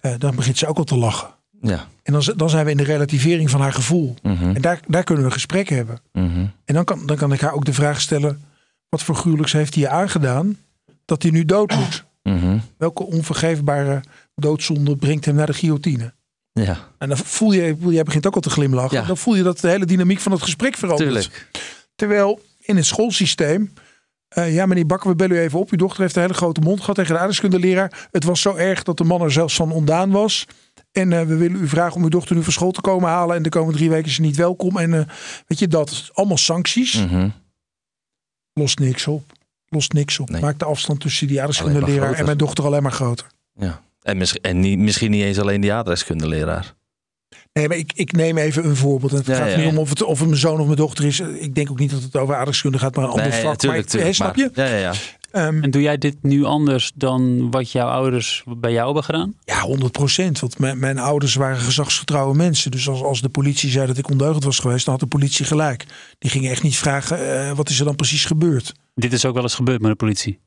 [0.00, 1.28] eh, dan begint ze ook al te lachen.
[1.60, 1.86] Ja.
[2.02, 4.14] En dan, dan zijn we in de relativering van haar gevoel.
[4.22, 4.54] Mhm.
[4.54, 5.98] En daar, daar kunnen we gesprek hebben.
[6.12, 6.46] Mhm.
[6.64, 8.44] En dan kan, dan kan ik haar ook de vraag stellen,
[8.88, 10.56] wat voor gruwelijks heeft hij je aangedaan
[11.04, 12.04] dat hij nu dood moet?
[12.76, 14.02] Welke onvergeefbare
[14.34, 16.12] doodzonde brengt hem naar de guillotine?
[16.52, 19.00] Ja, En dan voel je, jij begint ook al te glimlachen.
[19.00, 19.06] Ja.
[19.06, 21.10] Dan voel je dat de hele dynamiek van het gesprek verandert.
[21.10, 21.48] tuurlijk.
[21.94, 23.72] Terwijl in het schoolsysteem.
[24.28, 25.70] eh, ja, meneer Bakker, we bellen u even op.
[25.70, 28.08] Uw dochter heeft een hele grote mond gehad tegen de aardrijkskundeleraar.
[28.10, 30.46] Het was zo erg dat de man er zelfs van ontdaan was.
[30.92, 33.36] En eh, we willen u vragen om uw dochter nu van school te komen halen.
[33.36, 34.78] En de komende drie weken is ze niet welkom.
[34.78, 35.06] En eh,
[35.46, 36.94] weet je, dat allemaal sancties.
[36.94, 37.28] Mhm.
[38.52, 39.32] Lost niks op.
[39.68, 40.30] Lost niks op.
[40.30, 40.40] Nee.
[40.40, 43.26] Maakt de afstand tussen die aardrijkskundeleraar en mijn dochter alleen maar groter.
[43.54, 43.82] Ja.
[44.02, 46.74] En, mis- en niet, misschien niet eens alleen die aardrijkskundeleraar.
[47.52, 49.12] Nee, maar ik, ik neem even een voorbeeld.
[49.12, 49.70] En het Ja, gaat ja, niet ja.
[49.70, 51.20] om of het, of het mijn zoon of mijn dochter is.
[51.20, 53.56] Ik denk ook niet dat het over aardrijkskunde gaat, maar een ander Nee, vak.
[53.56, 54.50] tuurlijk, maar, tuurlijk, hè, snap maar- je?
[54.54, 54.92] Ja, ja, ja.
[55.30, 59.34] Ehm, En doe jij dit nu anders dan wat jouw ouders bij jou hebben gedaan?
[59.44, 60.40] Ja, 100 procent.
[60.40, 62.70] Want mijn, mijn ouders waren gezagsgetrouwe mensen.
[62.70, 65.44] Dus als, als de politie zei dat ik ondeugend was geweest, dan had de politie
[65.44, 65.86] gelijk.
[66.18, 68.72] Die gingen echt niet vragen, eh, wat is er dan precies gebeurd?
[68.94, 70.38] Dit is ook wel eens gebeurd met de politie.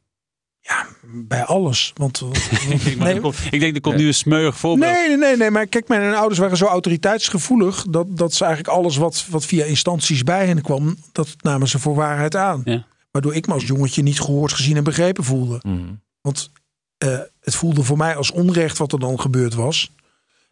[0.65, 1.91] Ja, bij alles.
[1.95, 4.91] Want, want- Ik, maar nee, er komt- ik denk, er komt nu een smeuig voorbeeld.
[4.91, 5.51] nee, nee, nee, nee.
[5.51, 7.85] Maar kijk, mijn ouders waren zo autoriteitsgevoelig...
[7.89, 10.97] dat, dat ze eigenlijk alles wat, wat via instanties bij hen kwam...
[11.11, 12.61] dat namen ze voor waarheid aan.
[12.65, 12.85] Ja.
[13.11, 15.59] Waardoor ik me als jongetje niet gehoord, gezien en begrepen voelde.
[15.65, 15.93] Mhm.
[16.21, 16.51] Want
[16.97, 19.91] eh, het voelde voor mij als onrecht wat er dan gebeurd was.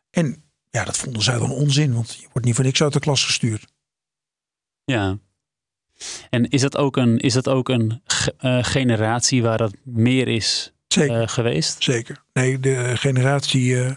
[0.09, 1.93] En ja, dat vonden zij dan onzin.
[1.93, 3.65] Want je wordt niet voor niks uit de klas gestuurd.
[4.83, 5.17] Ja.
[6.29, 10.27] En is dat ook een, is dat ook een ge- eh, generatie waar dat meer
[10.27, 11.21] is Zeker.
[11.21, 11.83] eh, geweest?
[11.83, 12.23] Zeker.
[12.33, 13.91] Nee, de generatie, eh,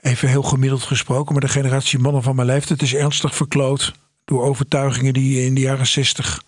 [0.00, 3.92] even heel gemiddeld gesproken, maar de generatie mannen van mijn leeftijd is ernstig verkloot
[4.24, 6.42] door overtuigingen die in de jaren zestig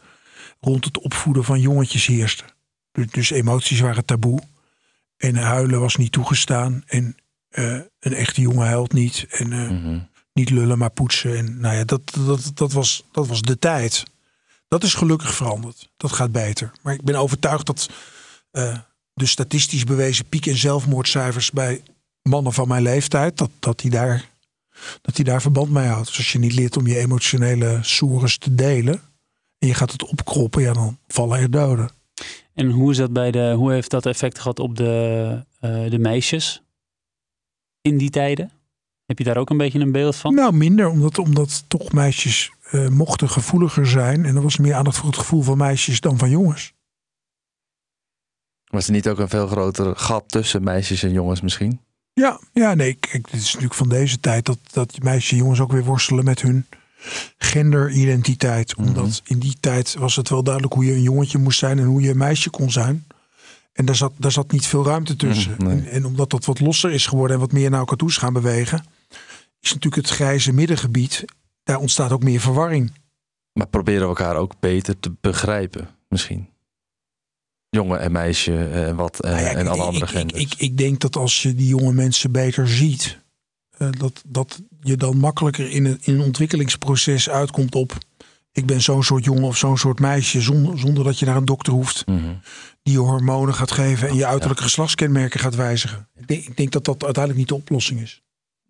[0.60, 2.46] rond het opvoeden van jongetjes heersten.
[2.92, 4.40] Dus, dus emoties waren taboe
[5.16, 7.16] en huilen was niet toegestaan en
[7.48, 9.98] eh, een echte jongen huilt niet en eh, Mhm.
[10.32, 11.36] niet lullen maar poetsen.
[11.36, 14.02] En nou ja, dat, dat, dat, was, dat was de tijd.
[14.68, 15.90] Dat is gelukkig veranderd.
[15.96, 16.72] Dat gaat beter.
[16.82, 17.90] Maar ik ben overtuigd dat
[18.50, 18.78] eh,
[19.12, 21.82] de statistisch bewezen piek in zelfmoordcijfers bij
[22.22, 24.30] mannen van mijn leeftijd, dat, dat, die daar,
[25.02, 26.06] dat die daar verband mee houdt.
[26.06, 29.00] Dus als je niet leert om je emotionele sores te delen
[29.58, 31.90] en je gaat het opkroppen, ja, dan vallen er doden.
[32.54, 35.98] En hoe, is dat bij de, hoe heeft dat effect gehad op de, eh, de
[35.98, 36.62] meisjes
[37.80, 38.50] in die tijden?
[39.06, 40.34] Heb je daar ook een beetje een beeld van?
[40.34, 44.24] Nou, minder, omdat, omdat toch meisjes eh, mochten gevoeliger zijn.
[44.24, 46.74] En er was meer aandacht voor het gevoel van meisjes dan van jongens.
[48.66, 51.80] Was er niet ook een veel groter gat tussen meisjes en jongens misschien?
[52.12, 55.60] Ja, ja, nee, kijk, dit is natuurlijk van deze tijd dat, dat meisjes en jongens
[55.60, 56.66] ook weer worstelen met hun
[57.38, 58.74] genderidentiteit.
[58.74, 61.84] Omdat in die tijd was het wel duidelijk hoe je een jongetje moest zijn en
[61.84, 63.06] hoe je een meisje kon zijn.
[63.72, 65.54] En daar zat, daar zat niet veel ruimte tussen.
[65.58, 65.78] Mhm, nee.
[65.78, 68.16] en, en omdat dat wat losser is geworden en wat meer naar elkaar toe is
[68.16, 68.84] gaan bewegen,
[69.60, 71.24] is natuurlijk het grijze middengebied,
[71.66, 72.92] daar ontstaat ook meer verwarring.
[73.52, 76.48] Maar proberen we elkaar ook beter te begrijpen misschien?
[77.68, 80.10] Jongen en meisje eh, en wat eh, Nou ja, en ik- alle ik- andere ik,
[80.10, 80.42] genders.
[80.42, 83.18] Ik, ik denk dat als je die jonge mensen beter ziet,
[83.78, 87.98] eh, dat, dat je dan makkelijker in een, in een ontwikkelingsproces uitkomt op.
[88.52, 91.44] Ik ben zo'n soort jongen of zo'n soort meisje, zonder, zonder dat je naar een
[91.44, 92.34] dokter hoeft Mhm.
[92.82, 96.08] die je hormonen gaat geven en je uiterlijke geslachtskenmerken gaat wijzigen.
[96.16, 98.22] Ik denk, ik denk dat dat uiteindelijk niet de oplossing is.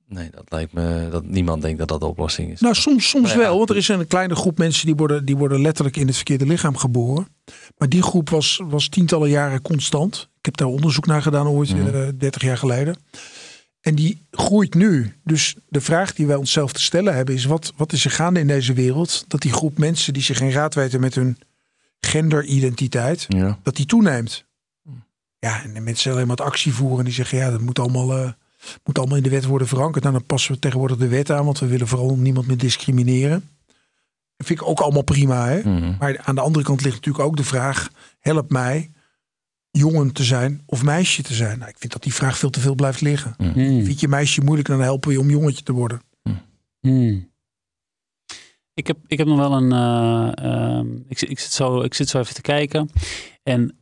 [0.08, 2.60] Nee, dat lijkt me dat niemand denkt dat dat de oplossing is.
[2.60, 3.44] Nou, soms, soms Nou ja.
[3.46, 6.16] wel, want er is een kleine groep mensen die worden, die worden letterlijk in het
[6.16, 7.28] verkeerde lichaam geboren.
[7.76, 10.28] Maar die groep was, was tientallen jaren constant.
[10.38, 11.86] Ik heb daar onderzoek naar gedaan ooit, Mhm.
[11.94, 12.96] eh, 30 jaar geleden.
[13.80, 15.12] En die groeit nu.
[15.24, 18.40] Dus de vraag die wij onszelf te stellen hebben is: wat, wat is er gaande
[18.40, 19.24] in deze wereld?
[19.28, 21.38] Dat die groep mensen die zich geen raad weten met hun
[22.00, 23.58] genderidentiteit, ja.
[23.62, 24.44] dat die toeneemt.
[25.38, 27.04] Ja, en de mensen alleen maar actie voeren.
[27.04, 28.30] Die zeggen, ja, dat moet allemaal, eh,
[28.84, 30.04] moet allemaal in de wet worden verankerd.
[30.04, 31.44] Nou, dan passen we tegenwoordig de wet aan.
[31.44, 33.48] Want we willen vooral niemand meer discrimineren.
[34.36, 35.46] Dat vind ik ook allemaal prima.
[35.48, 35.58] Hè?
[35.70, 35.96] Mhm.
[35.98, 37.88] Maar aan de andere kant ligt natuurlijk ook de vraag...
[38.18, 38.90] help mij
[39.70, 41.58] jongen te zijn of meisje te zijn?
[41.58, 43.34] Nou, ik vind dat die vraag veel te veel blijft liggen.
[43.38, 43.84] Hmm.
[43.84, 46.00] Vind je meisje moeilijk, dan helpen we je om jongetje te worden.
[46.80, 47.34] Hmm.
[48.74, 49.72] Ik, heb, ik heb nog wel een.
[49.72, 52.90] eh, ehm, ik, zit- ik, zit zo, ik zit zo even te kijken.
[53.42, 53.78] En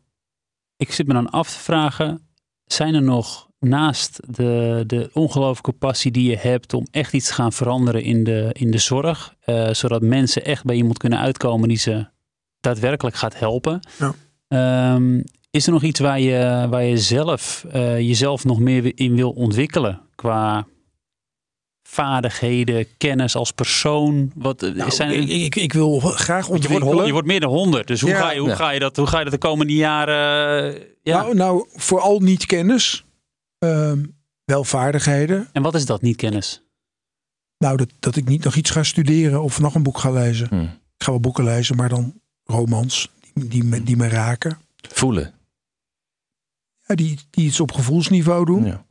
[0.77, 2.29] ik zit me dan af te vragen:
[2.65, 7.33] zijn er nog naast de, de ongelooflijke passie die je hebt om echt iets te
[7.35, 11.69] gaan veranderen in de, in de zorg, eh, zodat mensen echt bij iemand kunnen uitkomen
[11.69, 12.07] die ze
[12.61, 13.81] daadwerkelijk gaat helpen?
[13.99, 14.15] Ja.
[14.49, 19.17] Ehm, is er nog iets waar je, waar je zelf eh, jezelf nog meer in
[19.17, 20.67] wil ontwikkelen qua
[21.89, 24.31] vaardigheden, kennis als persoon?
[24.35, 27.07] Wat, eh, Nou, zijn, ik, ik, ik wil graag want je, wordt, ontwikkelen.
[27.07, 27.87] je wordt meer dan honderd.
[27.87, 28.21] Dus hoe, Ja.
[28.21, 28.55] ga je, hoe, Ja.
[28.55, 30.75] ga je dat, hoe ga je dat de komende jaren...
[30.75, 31.21] eh, ja.
[31.23, 33.05] nou, nou, vooral niet kennis.
[33.65, 34.05] Ehm,
[34.45, 35.49] wel vaardigheden.
[35.53, 36.63] en wat is dat, niet kennis?
[37.59, 40.49] Nou, dat, dat ik niet nog iets ga studeren of nog een boek ga lezen.
[40.51, 40.63] Mhm.
[40.65, 44.59] Ik ga wel boeken lezen, maar dan romans die, die, me, die me raken.
[44.89, 45.35] Voelen.
[46.87, 48.65] Ja, die, die iets op gevoelsniveau doen.
[48.65, 48.85] Ja.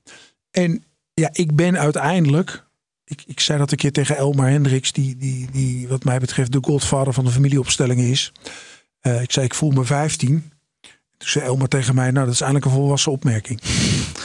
[0.51, 2.63] En ja, ik ben uiteindelijk...
[3.05, 6.51] Ik, ik zei dat een keer tegen Elmar Hendricks, die, die, die wat mij betreft
[6.51, 8.31] de godvader van de familieopstellingen is.
[8.99, 10.52] Eh, ik zei, ik voel me 15.
[11.23, 13.61] Toen zei tegen mij, nou dat is eigenlijk een volwassen opmerking.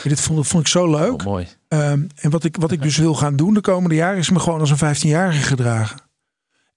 [0.03, 1.13] Dit vond, vond ik zo leuk.
[1.13, 1.49] Oh, mooi.
[1.69, 4.39] Ehm, en wat ik, wat ik dus wil gaan doen de komende jaren is me
[4.39, 6.01] gewoon als een 15-jarige gedragen.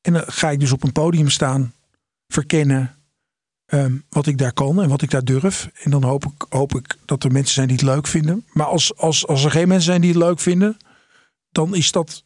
[0.01, 1.73] En dan ga ik dus op een podium staan,
[2.27, 2.95] verkennen
[3.65, 5.69] ehm, wat ik daar kan en wat ik daar durf.
[5.73, 8.45] En dan hoop ik, hoop ik dat er mensen zijn die het leuk vinden.
[8.53, 10.77] Maar als, als, als er geen mensen zijn die het leuk vinden,
[11.51, 12.23] dan is dat,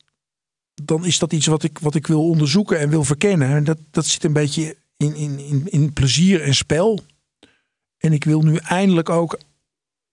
[0.84, 3.50] dan is dat iets wat ik, wat ik wil onderzoeken en wil verkennen.
[3.50, 7.04] En dat, dat zit een beetje in, in, in, in plezier en spel.
[8.06, 9.40] En ik wil nu eindelijk ook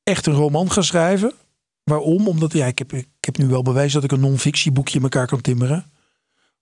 [0.03, 1.33] echt een roman gaan schrijven.
[1.85, 2.29] Waarom?
[2.29, 5.27] Omdat ja, ik, heb, ik heb nu wel bewezen dat ik een non-fictieboekje in elkaar
[5.27, 5.85] kan timmeren.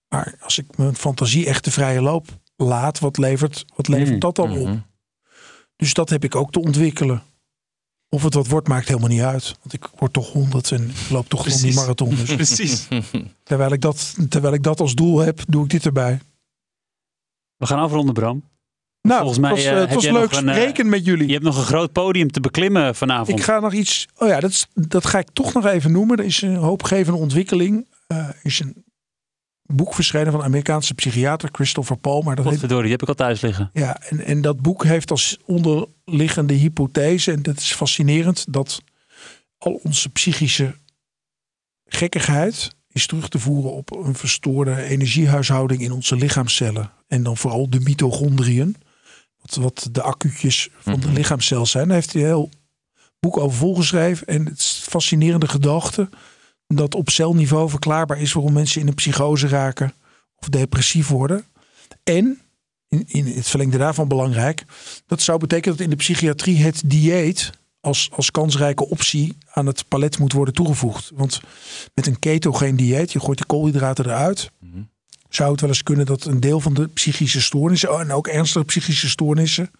[0.07, 4.19] Maar als ik mijn fantasie echt de vrije loop laat, wat levert, wat levert Mm,
[4.19, 4.67] dat dan op?
[4.67, 4.77] Mhm.
[5.75, 7.23] Dus dat heb ik ook te ontwikkelen.
[8.09, 9.55] Of het wat wordt, maakt helemaal niet uit.
[9.59, 12.09] Want ik word toch honderd en ik loop toch gewoon die marathon.
[12.09, 12.87] Dus Precies.
[13.43, 16.19] terwijl, ik dat, terwijl ik dat als doel heb, doe ik dit erbij.
[17.57, 18.43] We gaan afronden, Bram.
[19.01, 21.27] Nou, Volgens mij, het was, eh, eh, het was leuk een, eh, spreken met jullie.
[21.27, 23.39] Je hebt nog een groot podium te beklimmen vanavond.
[23.39, 24.07] Ik ga nog iets.
[24.17, 26.17] Oh ja, dat, is, dat ga ik toch nog even noemen.
[26.17, 27.87] Er is een hoopgevende ontwikkeling.
[28.07, 28.83] Er is een
[29.63, 32.35] boek verschenen van Amerikaanse psychiater Christopher Palmer.
[32.35, 33.69] Dat heet, die heb ik al thuis liggen.
[33.73, 38.81] ja, en, en dat boek heeft als onderliggende hypothese, en dat is fascinerend, dat
[39.57, 40.75] al onze psychische
[41.85, 46.91] gekkigheid is terug te voeren op een verstoorde energiehuishouding in onze lichaamcellen.
[47.07, 48.75] En dan vooral de mitochondriën,
[49.41, 51.15] wat, wat de accu'tjes van de Mhm.
[51.15, 51.85] lichaamscel zijn.
[51.87, 52.49] Daar heeft hij een heel
[53.19, 54.27] boek over volgeschreven.
[54.27, 56.09] En het is een fascinerende gedachte
[56.67, 59.93] dat op celniveau verklaarbaar is waarom mensen in een psychose raken
[60.35, 61.45] of depressief worden.
[62.03, 62.41] En,
[62.87, 64.63] in, in het verlengde daarvan belangrijk,
[65.05, 69.87] dat zou betekenen dat in de psychiatrie het dieet als, als kansrijke optie aan het
[69.87, 71.11] palet moet worden toegevoegd.
[71.15, 71.41] Want
[71.93, 74.81] met een ketogeen dieet, je gooit de koolhydraten eruit, Mhm.
[75.35, 78.65] Zou het wel eens kunnen dat een deel van de psychische stoornissen, en ook ernstige
[78.65, 79.71] psychische stoornissen,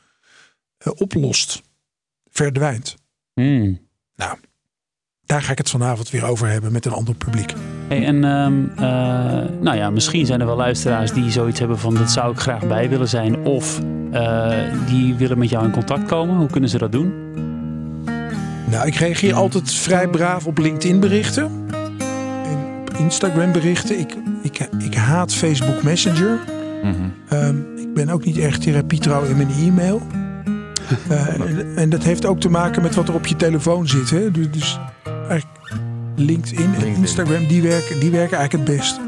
[0.77, 1.61] eh, oplost,
[2.29, 2.95] verdwijnt.
[3.33, 3.89] Hmm.
[5.31, 7.53] Daar ga ik het vanavond weer over hebben met een ander publiek.
[7.87, 11.95] Hey, en ehm, eh, nou ja, misschien zijn er wel luisteraars die zoiets hebben van
[11.95, 13.45] dat zou ik graag bij willen zijn.
[13.45, 13.79] Of
[14.11, 14.51] eh,
[14.87, 16.35] die willen met jou in contact komen.
[16.35, 17.13] Hoe kunnen ze dat doen?
[18.69, 21.65] Nou, ik reageer altijd vrij braaf op LinkedIn berichten.
[22.91, 23.99] Op Instagram berichten.
[23.99, 26.39] Ik, ik, ik haat Facebook Messenger.
[26.83, 26.95] Mhm.
[27.27, 30.01] Ehm, ik ben ook niet erg therapietrouw in mijn e-mail.
[31.09, 34.09] Eh, en, en dat heeft ook te maken met wat er op je telefoon zit.
[34.09, 34.31] Hè?
[34.31, 34.79] Dus, dus
[35.27, 35.61] eigenlijk
[36.15, 36.87] LinkedIn en.
[36.87, 38.99] Instagram, die werken, die werken eigenlijk het best.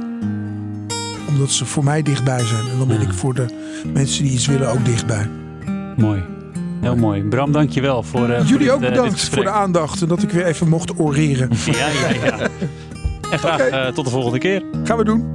[1.27, 2.67] Omdat ze voor mij dichtbij zijn.
[2.71, 3.07] En dan ben Ja.
[3.07, 3.45] ik voor de
[3.93, 5.29] mensen die iets willen ook dichtbij.
[5.97, 6.23] Mooi.
[6.81, 7.21] Heel mooi.
[7.23, 10.01] Bram, dankjewel voor, eh, voor Jullie dit, ook eh, dit bedankt voor de aandacht.
[10.01, 11.49] En dat ik weer even mocht oreren.
[11.65, 12.47] Ja, ja, ja.
[13.33, 14.63] En graag eh, tot de volgende keer.
[14.83, 15.33] Gaan we doen.